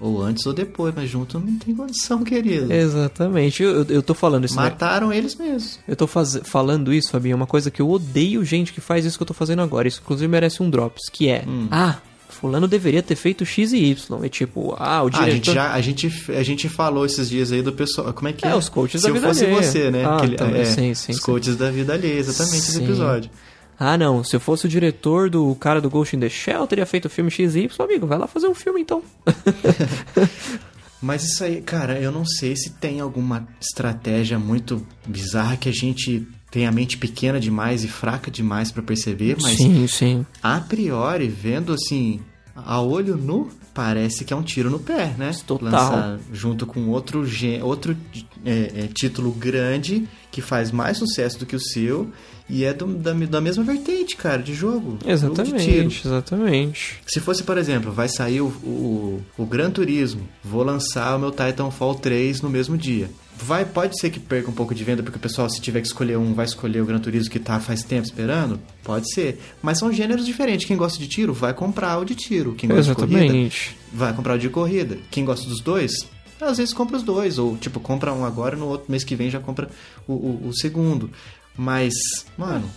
Ou 0.00 0.22
antes 0.22 0.46
ou 0.46 0.52
depois, 0.54 0.94
mas 0.94 1.10
junto 1.10 1.38
não 1.38 1.58
tem 1.58 1.74
condição, 1.74 2.22
querido. 2.24 2.72
Exatamente. 2.72 3.62
Eu, 3.62 3.70
eu, 3.82 3.86
eu 3.88 4.02
tô 4.02 4.14
falando 4.14 4.44
isso. 4.46 4.56
né? 4.56 4.62
Mataram 4.62 5.12
eles 5.12 5.34
mesmos. 5.34 5.78
Eu 5.86 5.94
tô 5.94 6.06
faz... 6.06 6.40
falando 6.44 6.92
isso, 6.92 7.10
Fabinho, 7.10 7.34
é 7.34 7.36
uma 7.36 7.46
coisa 7.46 7.70
que 7.70 7.82
eu 7.82 7.90
odeio 7.90 8.44
gente 8.44 8.72
que 8.72 8.80
faz 8.80 9.04
isso 9.04 9.18
que 9.18 9.22
eu 9.22 9.26
tô 9.26 9.34
fazendo 9.34 9.60
agora. 9.62 9.86
Isso, 9.86 10.00
inclusive, 10.02 10.26
merece 10.28 10.62
um 10.62 10.70
drops, 10.70 11.02
que 11.12 11.28
é... 11.28 11.44
Hum. 11.46 11.68
Ah, 11.70 11.96
fulano 12.28 12.66
deveria 12.66 13.02
ter 13.02 13.16
feito 13.16 13.44
X 13.44 13.72
e 13.72 13.76
Y. 13.90 14.24
É 14.24 14.28
tipo, 14.30 14.74
ah, 14.78 15.02
o 15.02 15.06
Ah, 15.06 15.08
a 15.08 15.10
diretor... 15.10 15.30
gente 15.32 15.52
já 15.52 15.72
a 15.74 15.80
gente, 15.80 16.12
a 16.28 16.42
gente 16.42 16.68
falou 16.70 17.04
esses 17.04 17.28
dias 17.28 17.52
aí 17.52 17.60
do 17.60 17.72
pessoal. 17.72 18.12
Como 18.14 18.28
é 18.28 18.32
que 18.32 18.46
é? 18.46 18.50
É, 18.50 18.54
os 18.56 18.68
coaches 18.70 19.00
Se 19.02 19.06
da 19.06 19.10
eu 19.10 19.14
vida 19.14 19.26
fosse 19.28 19.44
alheia. 19.44 19.62
você, 19.62 19.90
né? 19.90 20.04
Ah, 20.06 20.16
Aquele- 20.16 20.36
também, 20.36 20.62
é, 20.62 20.64
sim, 20.64 20.94
sim, 20.94 21.12
Os 21.12 21.18
sim. 21.18 21.22
coaches 21.22 21.56
da 21.56 21.70
vida 21.70 21.92
alheia, 21.92 22.18
exatamente 22.18 22.56
esse 22.62 22.72
Sim. 22.78 22.84
episódio. 22.84 23.30
Ah, 23.82 23.96
não, 23.96 24.22
se 24.22 24.36
eu 24.36 24.40
fosse 24.40 24.66
o 24.66 24.68
diretor 24.68 25.30
do 25.30 25.54
cara 25.54 25.80
do 25.80 25.88
Ghost 25.88 26.14
in 26.14 26.20
the 26.20 26.28
Shell, 26.28 26.60
eu 26.60 26.66
teria 26.66 26.84
feito 26.84 27.06
o 27.06 27.10
filme 27.10 27.30
X 27.30 27.54
e 27.54 27.60
Y. 27.60 27.84
Amigo, 27.86 28.06
vai 28.06 28.18
lá 28.18 28.26
fazer 28.26 28.46
um 28.46 28.54
filme, 28.54 28.82
então. 28.82 29.02
Mas 31.00 31.24
isso 31.24 31.42
aí, 31.42 31.62
cara, 31.62 31.98
eu 31.98 32.12
não 32.12 32.26
sei 32.26 32.54
se 32.54 32.74
tem 32.74 33.00
alguma 33.00 33.48
estratégia 33.58 34.38
muito 34.38 34.86
bizarra 35.06 35.56
que 35.56 35.70
a 35.70 35.72
gente 35.72 36.28
tem 36.50 36.66
a 36.66 36.72
mente 36.72 36.98
pequena 36.98 37.40
demais 37.40 37.82
e 37.82 37.88
fraca 37.88 38.30
demais 38.30 38.70
pra 38.70 38.82
perceber, 38.82 39.36
mas 39.40 39.56
Sim, 39.56 39.86
sim. 39.86 40.26
a 40.42 40.60
priori, 40.60 41.28
vendo 41.28 41.72
assim, 41.72 42.20
a 42.54 42.80
olho 42.80 43.16
nu, 43.16 43.48
parece 43.72 44.24
que 44.24 44.32
é 44.32 44.36
um 44.36 44.42
tiro 44.42 44.70
no 44.70 44.78
pé, 44.78 45.14
né? 45.16 45.30
Total. 45.46 45.70
Lançar 45.70 46.18
junto 46.32 46.66
com 46.66 46.88
outro, 46.88 47.24
outro 47.62 47.96
é, 48.44 48.72
é, 48.84 48.88
título 48.92 49.30
grande 49.32 50.06
que 50.30 50.40
faz 50.42 50.70
mais 50.70 50.98
sucesso 50.98 51.38
do 51.38 51.46
que 51.46 51.56
o 51.56 51.60
seu 51.60 52.10
e 52.48 52.64
é 52.64 52.72
do- 52.74 52.86
da, 52.94 53.12
da 53.12 53.40
mesma 53.40 53.62
vertente, 53.62 54.16
cara, 54.16 54.42
de 54.42 54.54
jogo. 54.54 54.98
Jogo 55.06 55.34
de 55.42 55.64
tiro. 55.64 55.86
Exatamente, 55.86 56.06
exatamente. 56.06 56.98
Se 57.06 57.20
fosse, 57.20 57.42
por 57.44 57.56
exemplo, 57.58 57.92
vai 57.92 58.08
sair 58.08 58.40
o, 58.40 58.46
o, 58.46 59.22
o 59.38 59.46
Gran 59.46 59.70
Turismo, 59.70 60.22
vou 60.42 60.62
lançar 60.64 61.16
o 61.16 61.18
meu 61.20 61.30
Titanfall 61.30 61.94
3 61.94 62.42
no 62.42 62.50
mesmo 62.50 62.76
dia. 62.76 63.08
Vai, 63.42 63.64
pode 63.64 63.98
ser 63.98 64.10
que 64.10 64.20
perca 64.20 64.50
um 64.50 64.52
pouco 64.52 64.74
de 64.74 64.84
venda, 64.84 65.02
porque 65.02 65.16
o 65.16 65.20
pessoal, 65.20 65.48
se 65.48 65.60
tiver 65.60 65.80
que 65.80 65.86
escolher 65.86 66.18
um, 66.18 66.34
vai 66.34 66.44
escolher 66.44 66.82
o 66.82 66.84
Gran 66.84 66.98
Turismo 66.98 67.30
que 67.30 67.38
tá 67.38 67.58
faz 67.58 67.82
tempo 67.82 68.04
esperando? 68.04 68.60
Pode 68.84 69.10
ser. 69.12 69.40
Mas 69.62 69.78
são 69.78 69.90
gêneros 69.92 70.26
diferentes. 70.26 70.66
Quem 70.66 70.76
gosta 70.76 70.98
de 70.98 71.08
tiro, 71.08 71.32
vai 71.32 71.54
comprar 71.54 71.98
o 71.98 72.04
de 72.04 72.14
tiro. 72.14 72.54
Quem 72.54 72.68
gosta 72.68 72.94
de 72.94 72.94
corrida, 72.94 73.24
Exatamente. 73.24 73.76
vai 73.92 74.12
comprar 74.12 74.34
o 74.34 74.38
de 74.38 74.50
corrida. 74.50 74.98
Quem 75.10 75.24
gosta 75.24 75.48
dos 75.48 75.60
dois, 75.60 75.92
às 76.40 76.58
vezes 76.58 76.74
compra 76.74 76.98
os 76.98 77.02
dois. 77.02 77.38
Ou, 77.38 77.56
tipo, 77.56 77.80
compra 77.80 78.12
um 78.12 78.24
agora, 78.24 78.56
no 78.56 78.66
outro 78.66 78.90
mês 78.90 79.04
que 79.04 79.16
vem 79.16 79.30
já 79.30 79.40
compra 79.40 79.70
o, 80.06 80.12
o, 80.12 80.48
o 80.48 80.52
segundo. 80.54 81.10
Mas, 81.56 81.94
mano, 82.36 82.70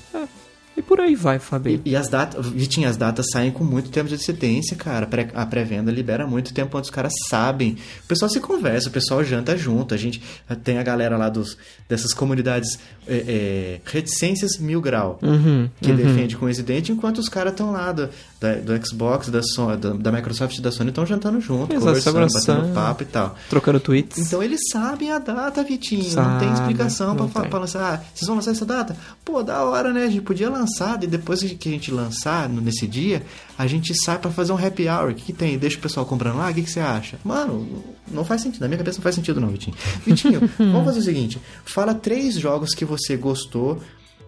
E 0.75 0.81
por 0.81 0.99
aí 0.99 1.15
vai, 1.15 1.37
Fabinho. 1.37 1.81
e, 1.85 1.91
e 1.91 1.95
as 1.95 2.07
datas, 2.09 2.45
Vitinho, 2.47 2.89
as 2.89 2.97
datas 2.97 3.27
saem 3.31 3.51
com 3.51 3.63
muito 3.63 3.89
tempo 3.91 4.07
de 4.09 4.15
antecedência, 4.15 4.75
cara. 4.75 5.07
A 5.35 5.45
pré-venda 5.45 5.91
libera 5.91 6.25
muito 6.25 6.51
tempo 6.51 6.75
antes 6.77 6.89
os 6.89 6.95
caras 6.95 7.13
sabem. 7.29 7.77
O 8.03 8.07
pessoal 8.07 8.27
se 8.29 8.39
conversa, 8.39 8.89
o 8.89 8.91
pessoal 8.91 9.23
janta 9.23 9.55
junto. 9.55 9.93
A 9.93 9.97
gente 9.97 10.19
tem 10.63 10.79
a 10.79 10.83
galera 10.83 11.15
lá 11.15 11.29
dos, 11.29 11.55
dessas 11.87 12.11
comunidades 12.11 12.79
é, 13.07 13.15
é, 13.15 13.81
reticências 13.85 14.57
mil 14.57 14.81
grau. 14.81 15.19
Uhum, 15.21 15.69
Que 15.79 15.91
uhum. 15.91 15.97
defende 15.97 16.35
com 16.35 16.49
dente, 16.63 16.91
enquanto 16.91 17.19
os 17.19 17.29
caras 17.29 17.53
estão 17.53 17.71
lá 17.71 17.91
do, 17.91 18.09
da, 18.41 18.55
do 18.55 18.85
Xbox, 18.87 19.29
da, 19.29 19.43
Sony, 19.43 19.77
da, 19.77 19.91
da 19.91 20.11
Microsoft 20.11 20.57
e 20.57 20.61
da 20.61 20.71
Sony 20.71 20.89
estão 20.89 21.05
jantando 21.05 21.39
junto, 21.39 21.71
Exato, 21.71 21.85
conversando, 21.85 22.19
batendo 22.61 22.73
papo 22.73 23.03
e 23.03 23.05
tal. 23.05 23.37
Trocando 23.49 23.79
tweets. 23.79 24.17
Então 24.17 24.41
eles 24.41 24.59
sabem 24.71 25.11
a 25.11 25.19
data, 25.19 25.63
Vitinho. 25.63 26.03
não 26.03 26.09
Sabe, 26.09 26.39
tem 26.39 26.51
explicação 26.53 27.15
pra, 27.15 27.25
não 27.25 27.29
fa- 27.31 27.41
tem. 27.41 27.49
pra 27.51 27.59
lançar. 27.59 27.93
Ah, 27.93 28.01
vocês 28.13 28.25
vão 28.27 28.35
lançar 28.37 28.51
essa 28.51 28.65
data? 28.65 28.95
Pô, 29.23 29.43
da 29.43 29.61
hora, 29.63 29.93
né? 29.93 30.05
A 30.05 30.09
gente 30.09 30.21
podia 30.21 30.49
lançar 30.49 30.62
e 31.05 31.07
depois 31.07 31.41
que 31.41 31.69
a 31.69 31.71
gente 31.71 31.91
lançar 31.91 32.49
nesse 32.49 32.87
dia, 32.87 33.23
a 33.57 33.67
gente 33.67 33.93
sai 33.95 34.17
pra 34.19 34.31
fazer 34.31 34.51
um 34.51 34.57
happy 34.57 34.87
hour. 34.87 35.11
O 35.11 35.15
que, 35.15 35.25
que 35.25 35.33
tem? 35.33 35.57
Deixa 35.57 35.77
o 35.77 35.81
pessoal 35.81 36.05
comprando 36.05 36.37
lá? 36.37 36.49
O 36.49 36.53
que, 36.53 36.61
que 36.63 36.69
você 36.69 36.79
acha? 36.79 37.17
Mano, 37.23 37.83
não 38.11 38.23
faz 38.25 38.41
sentido. 38.41 38.61
Na 38.61 38.67
minha 38.67 38.77
cabeça 38.77 38.97
não 38.97 39.03
faz 39.03 39.15
sentido, 39.15 39.39
não, 39.39 39.49
Vitinho. 39.49 39.75
Vitinho, 40.05 40.49
vamos 40.57 40.85
fazer 40.85 40.99
o 40.99 41.03
seguinte: 41.03 41.41
fala 41.65 41.93
três 41.93 42.35
jogos 42.35 42.73
que 42.73 42.85
você 42.85 43.15
gostou 43.15 43.81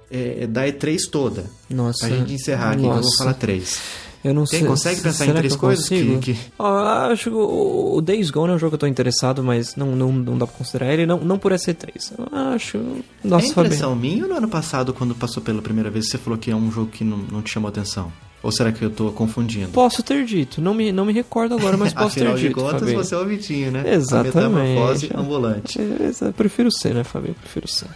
é, 0.10 0.48
da 0.48 0.65
E3 0.65 1.10
toda. 1.10 1.46
Nossa. 1.70 2.08
Pra 2.08 2.18
gente 2.18 2.34
encerrar 2.34 2.72
aqui, 2.72 2.82
que 2.82 2.86
eu 2.86 2.92
vou 2.92 3.01
Nossa. 3.01 3.18
falar 3.18 3.34
três. 3.34 3.80
Eu 4.25 4.34
não 4.34 4.44
Tem- 4.46 4.60
sei. 4.60 4.67
consegue 4.67 5.01
pensar 5.01 5.27
em 5.27 5.34
três 5.34 5.55
coisas 5.55 5.88
que- 5.88 6.17
que- 6.17 6.38
Ah, 6.58 7.10
acho 7.12 7.29
que 7.29 7.36
o, 7.36 7.96
o 7.98 8.01
Days 8.01 8.32
Gone 8.32 8.51
é 8.51 8.55
um 8.55 8.58
jogo 8.60 8.72
que 8.72 8.75
eu 8.75 8.79
tô 8.79 8.88
interessado, 8.88 9.44
mas 9.44 9.75
não, 9.75 9.96
não, 9.96 10.12
não 10.12 10.38
dá 10.38 10.48
pra 10.48 10.55
considerar 10.58 10.91
ele, 10.91 11.05
não, 11.05 11.20
não 11.20 11.38
por 11.38 11.51
SC3. 11.51 12.12
Eu 12.17 12.27
acho. 12.53 12.79
Nossa, 13.24 13.46
é 13.46 13.50
impressão 13.50 13.96
minha 13.96 14.24
ou 14.24 14.29
no 14.29 14.36
ano 14.36 14.48
passado, 14.48 14.94
quando 14.94 15.13
passou 15.13 15.44
pela 15.44 15.62
primeira 15.62 15.91
vez, 15.91 16.10
você 16.10 16.17
falou 16.17 16.39
que 16.39 16.50
é 16.50 16.55
um 16.55 16.72
jogo 16.72 16.89
que 16.91 17.03
não, 17.03 17.17
não 17.17 17.41
te 17.44 17.51
chamou 17.51 17.70
atenção? 17.70 18.12
Ou 18.44 18.51
será 18.51 18.72
que 18.72 18.84
eu 18.84 18.89
tô 18.92 19.12
confundindo? 19.12 19.70
Posso 19.70 20.04
ter 20.04 20.24
dito, 20.24 20.62
não 20.62 20.74
me, 20.74 20.92
não 20.92 21.04
me 21.04 21.12
recordo 21.13 21.56
agora, 21.56 21.75
mas 21.77 21.92
posso 21.94 22.08
Afinal 22.08 22.34
ter 22.34 22.39
de 22.42 22.48
dito. 22.50 22.60
contas, 22.60 22.82
Fabinho. 22.82 23.04
você 23.04 23.15
é 23.15 23.18
o 23.18 23.25
Vitinho, 23.25 23.72
né? 23.72 23.84
Exatamente. 23.94 24.38
A 24.38 24.42
metamorfose 24.50 25.10
ambulante. 25.15 25.80
É, 26.25 26.32
prefiro 26.32 26.72
ser, 26.72 26.94
né, 26.94 27.04
Fabinho? 27.04 27.34
Prefiro 27.36 27.68
ser. 27.68 27.88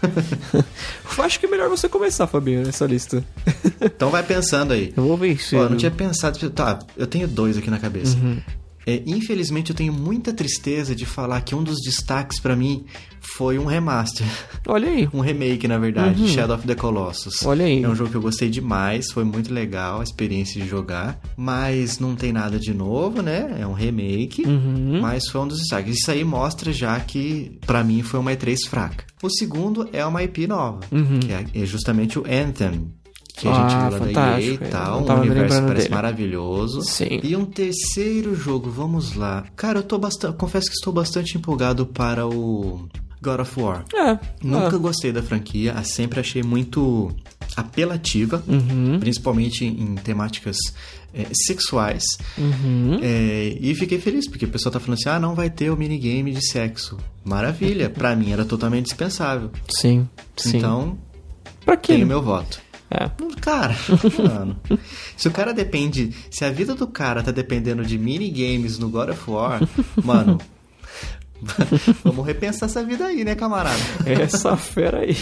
Acho 1.19 1.39
que 1.39 1.45
é 1.45 1.49
melhor 1.49 1.69
você 1.69 1.87
começar, 1.87 2.25
Fabinho, 2.27 2.63
nessa 2.65 2.85
lista. 2.85 3.23
Então 3.81 4.09
vai 4.09 4.23
pensando 4.23 4.73
aí. 4.73 4.93
Eu 4.95 5.03
vou 5.03 5.15
vencer. 5.17 5.59
Eu 5.59 5.69
não 5.69 5.77
tinha 5.77 5.91
pensado. 5.91 6.49
Tá, 6.49 6.79
eu 6.97 7.05
tenho 7.05 7.27
dois 7.27 7.57
aqui 7.57 7.69
na 7.69 7.77
cabeça. 7.77 8.17
Uhum. 8.17 8.41
É, 8.89 9.03
infelizmente, 9.05 9.69
eu 9.69 9.75
tenho 9.75 9.93
muita 9.93 10.33
tristeza 10.33 10.95
de 10.95 11.05
falar 11.05 11.41
que 11.41 11.53
um 11.53 11.63
dos 11.63 11.77
destaques 11.83 12.39
pra 12.39 12.55
mim 12.55 12.85
foi 13.21 13.59
um 13.59 13.65
remaster. 13.65 14.25
Olha 14.67 14.89
aí. 14.89 15.07
Um 15.13 15.19
remake, 15.19 15.67
na 15.67 15.77
verdade, 15.77 16.27
Shadow 16.29 16.55
of 16.55 16.65
the 16.65 16.73
Colossus. 16.75 17.41
Uhum. 17.41 17.49
Olha 17.49 17.65
aí. 17.65 17.83
É 17.83 17.87
um 17.89 17.93
jogo 17.95 18.09
que 18.09 18.17
eu 18.17 18.21
gostei 18.21 18.49
demais, 18.49 19.11
foi 19.11 19.23
muito 19.23 19.53
legal 19.53 19.99
a 19.99 20.03
experiência 20.03 20.59
de 20.61 20.67
jogar, 20.67 21.19
mas 21.37 21.99
não 21.99 22.15
tem 22.15 22.31
nada 22.33 22.57
de 22.57 22.73
novo, 22.73 23.21
né? 23.21 23.57
É 23.59 23.67
um 23.67 23.73
remake, 23.73 24.43
Uhum. 24.47 24.99
mas 25.01 25.27
foi 25.27 25.41
um 25.41 25.47
dos 25.47 25.59
destaques. 25.59 25.97
Isso 25.99 26.09
aí 26.09 26.23
mostra 26.23 26.71
já 26.73 26.99
que, 26.99 27.59
pra 27.67 27.83
mim, 27.83 28.01
foi 28.01 28.19
uma 28.19 28.31
E3 28.31 28.57
fraca. 28.67 29.03
O 29.21 29.29
segundo 29.29 29.87
é 29.93 30.03
uma 30.05 30.23
IP 30.23 30.47
nova, 30.47 30.79
Uhum. 30.91 31.19
que 31.19 31.31
é- 31.31 31.45
é 31.61 31.65
justamente 31.65 32.17
o 32.17 32.23
Anthem. 32.25 32.89
Que 33.39 33.47
a 33.47 33.51
Ah, 33.51 33.69
gente 33.69 33.71
viu 33.71 33.79
lá 33.79 33.89
da 33.89 33.95
EA 33.95 33.99
fantástico, 33.99 34.63
e 34.63 34.67
tal, 34.67 35.01
me 35.01 35.29
universo 35.29 35.61
parece 35.61 35.83
dele. 35.83 35.95
maravilhoso. 35.95 36.81
Sim. 36.81 37.19
E 37.23 37.35
um 37.35 37.45
terceiro 37.45 38.35
jogo, 38.35 38.69
vamos 38.69 39.15
lá. 39.15 39.45
Cara, 39.55 39.79
eu 39.79 39.83
tô 39.83 39.97
bastante. 39.97 40.35
Confesso 40.35 40.67
que 40.67 40.73
estou 40.75 40.91
bastante 40.91 41.37
empolgado 41.37 41.85
para 41.85 42.27
o 42.27 42.87
God 43.21 43.39
of 43.39 43.59
War. 43.61 43.85
É. 43.95 44.19
Nunca 44.43 44.75
ah. 44.75 44.79
gostei 44.79 45.11
da 45.13 45.23
franquia, 45.23 45.81
sempre 45.83 46.19
achei 46.19 46.43
muito 46.43 47.09
apelativa, 47.55 48.43
Uhum. 48.47 48.99
principalmente 48.99 49.65
em 49.65 49.95
temáticas 49.95 50.57
é, 51.13 51.25
sexuais. 51.33 52.03
Uhum. 52.37 52.99
É, 53.01 53.57
e 53.59 53.73
fiquei 53.75 53.99
feliz, 53.99 54.27
porque 54.27 54.45
o 54.45 54.49
pessoal 54.49 54.71
tá 54.73 54.79
falando 54.79 54.99
assim: 54.99 55.09
ah, 55.09 55.19
não 55.19 55.33
vai 55.33 55.49
ter 55.49 55.69
o 55.69 55.77
minigame 55.77 56.31
de 56.33 56.45
sexo. 56.45 56.97
Maravilha, 57.23 57.89
pra 57.89 58.15
mim 58.15 58.31
era 58.31 58.43
totalmente 58.45 58.85
dispensável. 58.85 59.49
Sim. 59.69 60.07
Sim. 60.35 60.57
Então, 60.57 60.97
pra 61.65 61.75
quê? 61.77 61.93
tenho 61.93 62.05
meu 62.07 62.21
voto. 62.21 62.59
É. 62.91 63.09
Cara, 63.39 63.75
mano. 64.17 64.59
Se 65.15 65.27
o 65.27 65.31
cara 65.31 65.53
depende. 65.53 66.13
Se 66.31 66.43
a 66.43 66.49
vida 66.49 66.73
do 66.73 66.87
cara 66.87 67.21
tá 67.21 67.31
dependendo 67.31 67.83
de 67.83 67.97
minigames 67.97 68.79
no 68.79 68.89
God 68.89 69.09
of 69.09 69.29
War, 69.29 69.61
mano. 70.03 70.39
Vamos 72.03 72.25
repensar 72.25 72.65
essa 72.67 72.83
vida 72.83 73.05
aí, 73.05 73.23
né, 73.23 73.35
camarada? 73.35 73.79
Essa 74.05 74.57
fera 74.57 74.99
aí. 74.99 75.15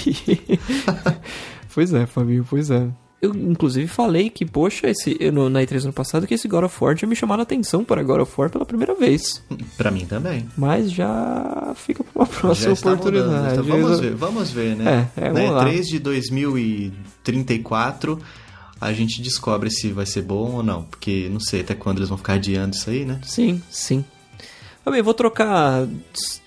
pois 1.74 1.94
é, 1.94 2.06
Fabinho, 2.06 2.46
pois 2.50 2.72
é. 2.72 2.88
Eu, 3.20 3.34
inclusive, 3.34 3.88
falei 3.88 4.30
que, 4.30 4.46
poxa, 4.46 4.88
esse, 4.88 5.18
eu 5.20 5.34
no, 5.34 5.50
na 5.50 5.62
E3 5.62 5.86
ano 5.86 5.94
passado, 5.94 6.28
que 6.28 6.36
esse 6.36 6.48
God 6.48 6.66
of 6.66 6.78
War 6.80 6.96
tinha 6.96 7.10
me 7.10 7.16
chamado 7.16 7.40
a 7.40 7.44
atenção 7.44 7.84
para 7.84 8.04
God 8.04 8.22
of 8.22 8.32
War 8.38 8.52
pela 8.52 8.64
primeira 8.64 8.94
vez. 8.94 9.42
Pra 9.76 9.90
mim 9.90 10.06
também. 10.06 10.48
Mas 10.56 10.92
já 10.92 11.74
fica 11.76 12.04
para 12.04 12.22
uma 12.22 12.28
próxima 12.28 12.74
oportunidade. 12.74 13.28
mudando, 13.28 13.52
então 13.52 13.64
vamos 13.66 14.00
ver, 14.00 14.14
vamos 14.14 14.52
ver, 14.52 14.76
né? 14.76 15.10
É, 15.18 15.22
é, 15.26 15.32
Na 15.32 15.40
vamos 15.40 15.56
lá. 15.56 15.66
E3 15.66 15.82
de 15.84 15.98
2034, 16.00 18.20
a 18.80 18.94
gente 18.94 19.20
descobre 19.20 19.72
se 19.72 19.90
vai 19.90 20.06
ser 20.06 20.22
bom 20.22 20.58
ou 20.58 20.64
não. 20.64 20.84
Porque 20.84 21.28
não 21.32 21.40
sei 21.40 21.62
até 21.62 21.74
quando 21.74 21.98
eles 21.98 22.10
vão 22.10 22.20
ficar 22.20 22.34
adiando 22.34 22.76
isso 22.76 22.88
aí, 22.90 23.04
né? 23.04 23.20
Sim, 23.24 23.64
sim. 23.72 24.06
Fabinho, 24.88 25.02
eu 25.02 25.04
vou 25.04 25.14
trocar 25.14 25.86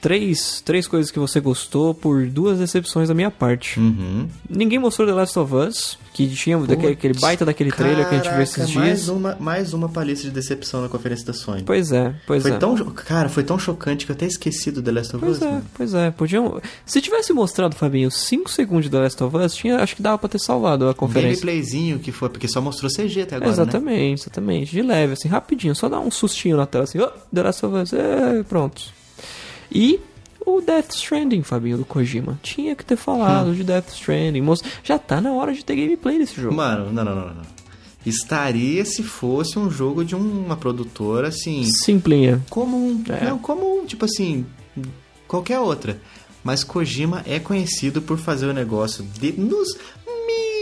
três, 0.01 0.63
três 0.65 0.87
coisas 0.87 1.11
que 1.11 1.19
você 1.19 1.41
gostou 1.41 1.93
por 1.93 2.27
duas 2.27 2.59
decepções 2.59 3.09
da 3.09 3.15
minha 3.15 3.31
parte. 3.31 3.79
Uhum. 3.79 4.29
Ninguém 4.49 4.79
mostrou 4.79 5.07
The 5.07 5.13
Last 5.13 5.39
of 5.39 5.55
Us, 5.55 5.99
que 6.15 6.27
tinha 6.29 6.59
daquele, 6.59 6.93
aquele 6.95 7.19
baita 7.19 7.45
daquele 7.45 7.71
trailer 7.71 8.09
que 8.09 8.15
a 8.15 8.19
gente 8.19 8.31
viu 8.31 8.43
esses 8.43 8.57
Caraca, 8.57 8.73
dias. 8.73 8.85
Mais 8.87 9.09
uma, 9.11 9.37
mais 9.39 9.75
uma 9.75 9.89
palestra 9.91 10.31
de 10.31 10.35
decepção 10.35 10.81
na 10.81 10.89
conferência 10.89 11.27
da 11.27 11.35
Sony. 11.35 11.65
Pois 11.65 11.93
é, 11.93 12.15
pois 12.27 12.43
foi 12.43 12.53
é. 12.53 12.57
tão, 12.57 12.77
cara, 12.93 13.29
foi 13.29 13.45
tão 13.45 13.59
chocante 13.59 14.07
que 14.07 14.13
eu 14.13 14.17
até 14.17 14.25
esqueci 14.25 14.71
do 14.71 14.83
The 14.83 14.91
Last 14.91 15.17
of 15.17 15.25
Us. 15.25 15.39
Pois 15.39 15.43
é, 15.43 15.51
mano. 15.51 15.67
pois 15.75 15.95
é. 15.95 16.11
Podiam. 16.11 16.63
Se 16.87 17.01
tivesse 17.03 17.35
mostrado, 17.35 17.77
Fabinho, 17.77 18.11
5 18.11 18.51
segundos 18.51 18.85
de 18.85 18.91
The 18.91 19.01
Last 19.01 19.23
of 19.23 19.37
Us, 19.37 19.55
tinha, 19.55 19.77
acho 19.77 19.95
que 19.95 20.03
dava 20.03 20.17
pra 20.17 20.31
ter 20.31 20.41
salvado 20.41 20.89
a 20.89 20.95
conferência. 20.95 21.45
Gameplayzinho 21.45 21.99
que 21.99 22.11
foi, 22.11 22.31
porque 22.31 22.49
só 22.49 22.61
mostrou 22.63 22.91
CG 22.91 23.23
até 23.23 23.37
agora, 23.37 23.51
né? 23.51 23.53
exatamente, 23.53 24.23
exatamente. 24.23 24.73
De 24.73 24.81
leve, 24.81 25.13
assim, 25.13 25.29
rapidinho. 25.29 25.75
Só 25.75 25.91
dar 25.91 26.01
um 26.01 26.11
sustinho 26.11 26.57
na 26.57 26.65
tela, 26.65 26.85
assim, 26.85 26.99
oh, 26.99 27.11
The 27.33 27.43
Last 27.43 27.67
of 27.67 27.77
Us, 27.77 27.93
é, 27.93 28.30
pronto. 28.49 28.83
E 29.71 30.01
o 30.45 30.61
Death 30.61 30.93
Stranding, 30.95 31.43
Fabinho, 31.43 31.79
do 31.79 31.85
Kojima. 31.85 32.39
Tinha 32.43 32.75
que 32.75 32.85
ter 32.85 32.97
falado 32.97 33.55
de 33.55 33.63
Death 33.63 33.91
Stranding. 33.93 34.41
Moço, 34.41 34.65
já 34.83 34.99
tá 34.99 35.21
na 35.21 35.33
hora 35.33 35.53
de 35.53 35.65
ter 35.65 35.77
gameplay 35.77 36.19
desse 36.19 36.41
jogo. 36.41 36.55
Mano, 36.55 36.93
não, 36.93 37.05
não, 37.05 37.15
não, 37.15 37.27
não. 37.35 37.43
estaria 38.05 38.85
se 38.85 39.03
fosse 39.03 39.59
um 39.59 39.71
jogo 39.71 40.05
de 40.05 40.15
uma 40.17 40.57
produtora 40.57 41.29
assim, 41.29 41.65
Simplinha. 41.65 42.43
comum. 42.51 43.03
É. 43.09 43.27
Não, 43.27 43.39
comum, 43.39 43.85
tipo 43.87 44.05
assim, 44.07 44.47
qualquer 45.29 45.59
outra. 45.61 46.01
Mas 46.43 46.65
Kojima 46.65 47.23
é 47.27 47.39
conhecido 47.39 48.01
por 48.01 48.17
fazer 48.19 48.47
o 48.47 48.53
negócio 48.55 49.05
de- 49.21 49.33
nos 49.33 49.77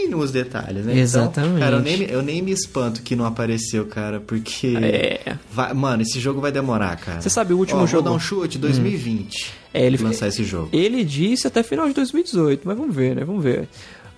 mínimos 0.09 0.31
detalhes, 0.31 0.85
né? 0.85 0.97
Exatamente. 0.97 1.55
Então, 1.57 1.59
cara, 1.59 1.75
eu 1.77 1.81
nem, 1.81 1.97
me- 1.97 2.07
eu 2.09 2.21
nem 2.21 2.41
me 2.41 2.51
espanto 2.51 3.01
que 3.01 3.15
não 3.15 3.25
apareceu, 3.25 3.85
cara, 3.85 4.19
porque. 4.19 4.75
É. 4.81 5.35
vai- 5.51 5.73
mano, 5.73 6.01
esse 6.01 6.19
jogo 6.19 6.41
vai 6.41 6.51
demorar, 6.51 6.95
cara. 6.97 7.21
Você 7.21 7.29
sabe 7.29 7.53
o 7.53 7.57
último 7.57 7.81
Ó, 7.81 7.85
jogo? 7.85 8.03
Vou 8.03 8.11
dar 8.11 8.17
um 8.17 8.19
chute, 8.19 8.57
2020. 8.57 9.51
É, 9.73 9.85
ele- 9.85 9.97
lançar 9.97 10.27
esse 10.27 10.43
jogo. 10.43 10.69
Ele 10.73 11.03
disse 11.03 11.45
até 11.47 11.61
final 11.63 11.87
de 11.87 11.93
2018, 11.93 12.61
mas 12.67 12.77
vamos 12.77 12.95
ver, 12.95 13.15
né? 13.15 13.23
Vamos 13.23 13.43
ver. 13.43 13.67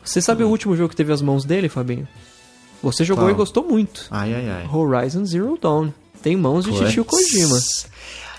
Você 0.04 0.22
sabe 0.22 0.44
o 0.44 0.48
último 0.48 0.76
jogo 0.76 0.90
que 0.90 0.96
teve 0.96 1.12
as 1.14 1.22
mãos 1.22 1.44
dele, 1.46 1.68
Fabinho? 1.70 2.08
Você 2.82 3.04
jogou 3.04 3.26
Qual? 3.26 3.32
e 3.32 3.38
gostou 3.38 3.64
muito. 3.68 4.08
Ai, 4.10 4.34
ai, 4.34 4.50
ai. 4.50 4.68
Horizon 4.72 5.24
Zero 5.26 5.58
Dawn. 5.62 5.90
Tem 6.24 6.36
mãos 6.36 6.66
de 6.66 6.72
Puts. 6.72 6.96
Kojima. 7.06 7.60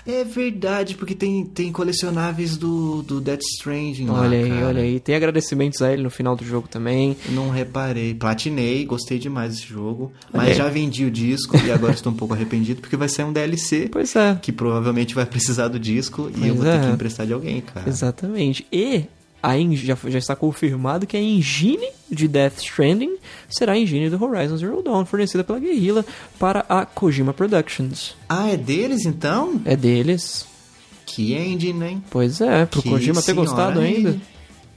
É 0.05 0.23
verdade, 0.25 0.95
porque 0.95 1.15
tem, 1.15 1.45
tem 1.45 1.71
colecionáveis 1.71 2.57
do, 2.57 3.01
do 3.03 3.21
Death 3.21 3.41
Stranding 3.57 4.05
lá, 4.07 4.21
Olha 4.21 4.37
aí, 4.37 4.49
cara. 4.49 4.65
olha 4.67 4.81
aí. 4.81 4.99
Tem 4.99 5.15
agradecimentos 5.15 5.81
a 5.81 5.93
ele 5.93 6.03
no 6.03 6.09
final 6.09 6.35
do 6.35 6.43
jogo 6.43 6.67
também. 6.67 7.15
Não 7.29 7.49
reparei. 7.49 8.13
Platinei, 8.13 8.83
gostei 8.85 9.17
demais 9.17 9.53
desse 9.55 9.67
jogo. 9.67 10.11
Mas 10.33 10.57
já 10.57 10.67
vendi 10.67 11.05
o 11.05 11.11
disco 11.11 11.55
e 11.65 11.71
agora 11.71 11.93
estou 11.93 12.11
um 12.11 12.15
pouco 12.15 12.33
arrependido 12.33 12.81
porque 12.81 12.97
vai 12.97 13.07
sair 13.07 13.25
um 13.25 13.31
DLC 13.33 13.87
Pois 13.91 14.13
é. 14.15 14.37
que 14.41 14.51
provavelmente 14.51 15.15
vai 15.15 15.25
precisar 15.25 15.69
do 15.69 15.79
disco 15.79 16.29
e 16.35 16.47
eu 16.47 16.55
Pois 16.55 16.57
vou 16.57 16.65
ter 16.65 16.79
é. 16.83 16.87
que 16.87 16.93
emprestar 16.93 17.25
de 17.25 17.33
alguém, 17.33 17.61
cara. 17.61 17.87
Exatamente. 17.89 18.65
E 18.71 19.05
a 19.43 19.53
já, 19.75 19.97
já 20.07 20.17
está 20.17 20.35
confirmado 20.35 21.05
que 21.05 21.17
a 21.17 21.21
engine 21.21 21.87
de 22.09 22.27
Death 22.27 22.59
Stranding 22.59 23.17
será 23.49 23.73
a 23.73 23.77
engine 23.77 24.09
do 24.09 24.23
Horizon 24.23 24.55
Zero 24.57 24.81
Dawn, 24.81 25.05
fornecida 25.05 25.43
pela 25.43 25.59
Guerrilla 25.59 26.05
para 26.39 26.65
a 26.69 26.85
Kojima 26.85 27.33
Productions. 27.33 28.15
Ah, 28.29 28.47
é 28.49 28.55
deles 28.57 29.05
então? 29.05 29.61
É 29.65 29.75
deles. 29.75 30.45
Que 31.05 31.33
engine, 31.33 31.83
hein? 31.85 32.03
Pois 32.09 32.39
é, 32.39 32.65
pro 32.65 32.81
Que 32.81 32.89
Kojima 32.89 33.21
ter 33.21 33.33
gostado 33.33 33.79
ainda. 33.81 34.17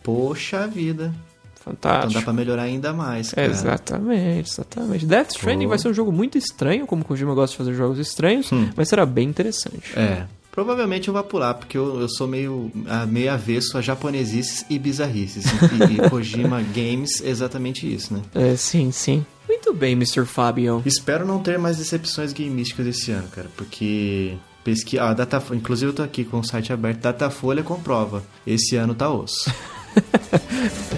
Poxa 0.03 0.67
vida. 0.67 1.15
Então 1.61 1.73
Fantástico. 1.75 2.15
dá 2.15 2.23
pra 2.23 2.33
melhorar 2.33 2.63
ainda 2.63 2.93
mais, 2.93 3.31
cara. 3.33 3.49
Exatamente, 3.49 4.49
exatamente. 4.51 5.05
Death 5.07 5.31
Stranding 5.33 5.65
Pô. 5.65 5.71
vai 5.71 5.79
ser 5.79 5.89
um 5.89 5.95
jogo 5.95 6.13
muito 6.13 6.39
estranho, 6.39 6.87
como 6.87 7.03
o 7.03 7.05
Kojima 7.05 7.35
gosta 7.35 7.53
de 7.53 7.59
fazer 7.59 7.75
jogos 7.75 7.99
estranhos, 7.99 8.53
Hum. 8.53 8.71
mas 8.77 8.89
será 8.89 9.05
bem 9.05 9.29
interessante. 9.29 9.93
É. 9.99 10.27
Provavelmente 10.57 11.09
eu 11.09 11.13
vou 11.13 11.23
pular, 11.23 11.53
porque 11.53 11.77
eu, 11.77 12.01
eu 12.01 12.09
sou 12.09 12.27
meio, 12.27 12.73
ah, 12.87 13.05
meio 13.05 13.31
avesso 13.31 13.77
a 13.77 13.83
japonesices 13.83 14.65
e 14.71 14.79
bizarrices. 14.79 15.45
E, 15.45 16.03
e 16.03 16.09
Kojima 16.09 16.63
Games 16.75 17.21
é 17.23 17.29
exatamente 17.29 17.87
isso, 17.87 18.15
né? 18.15 18.23
É, 18.35 18.57
sim, 18.57 18.91
sim. 18.91 19.23
Muito 19.47 19.75
bem, 19.75 19.93
Mr. 19.93 20.25
Fabio. 20.25 20.83
Espero 20.87 21.27
não 21.27 21.43
ter 21.43 21.59
mais 21.59 21.77
decepções 21.77 22.33
gameísticas 22.33 22.87
esse 22.87 23.11
ano, 23.11 23.29
cara, 23.29 23.51
porque 23.55 24.39
pesqui... 24.65 24.99
ah, 24.99 25.13
Data... 25.13 25.43
inclusive 25.53 25.91
eu 25.91 25.95
tô 25.95 26.03
aqui 26.03 26.25
com 26.25 26.41
o 26.41 26.45
site 26.45 26.73
aberto, 26.73 27.01
Datafolha 27.01 27.63
comprova. 27.63 28.25
Esse 28.47 28.77
ano 28.77 28.95
tá 28.95 29.11
osso. 29.11 29.53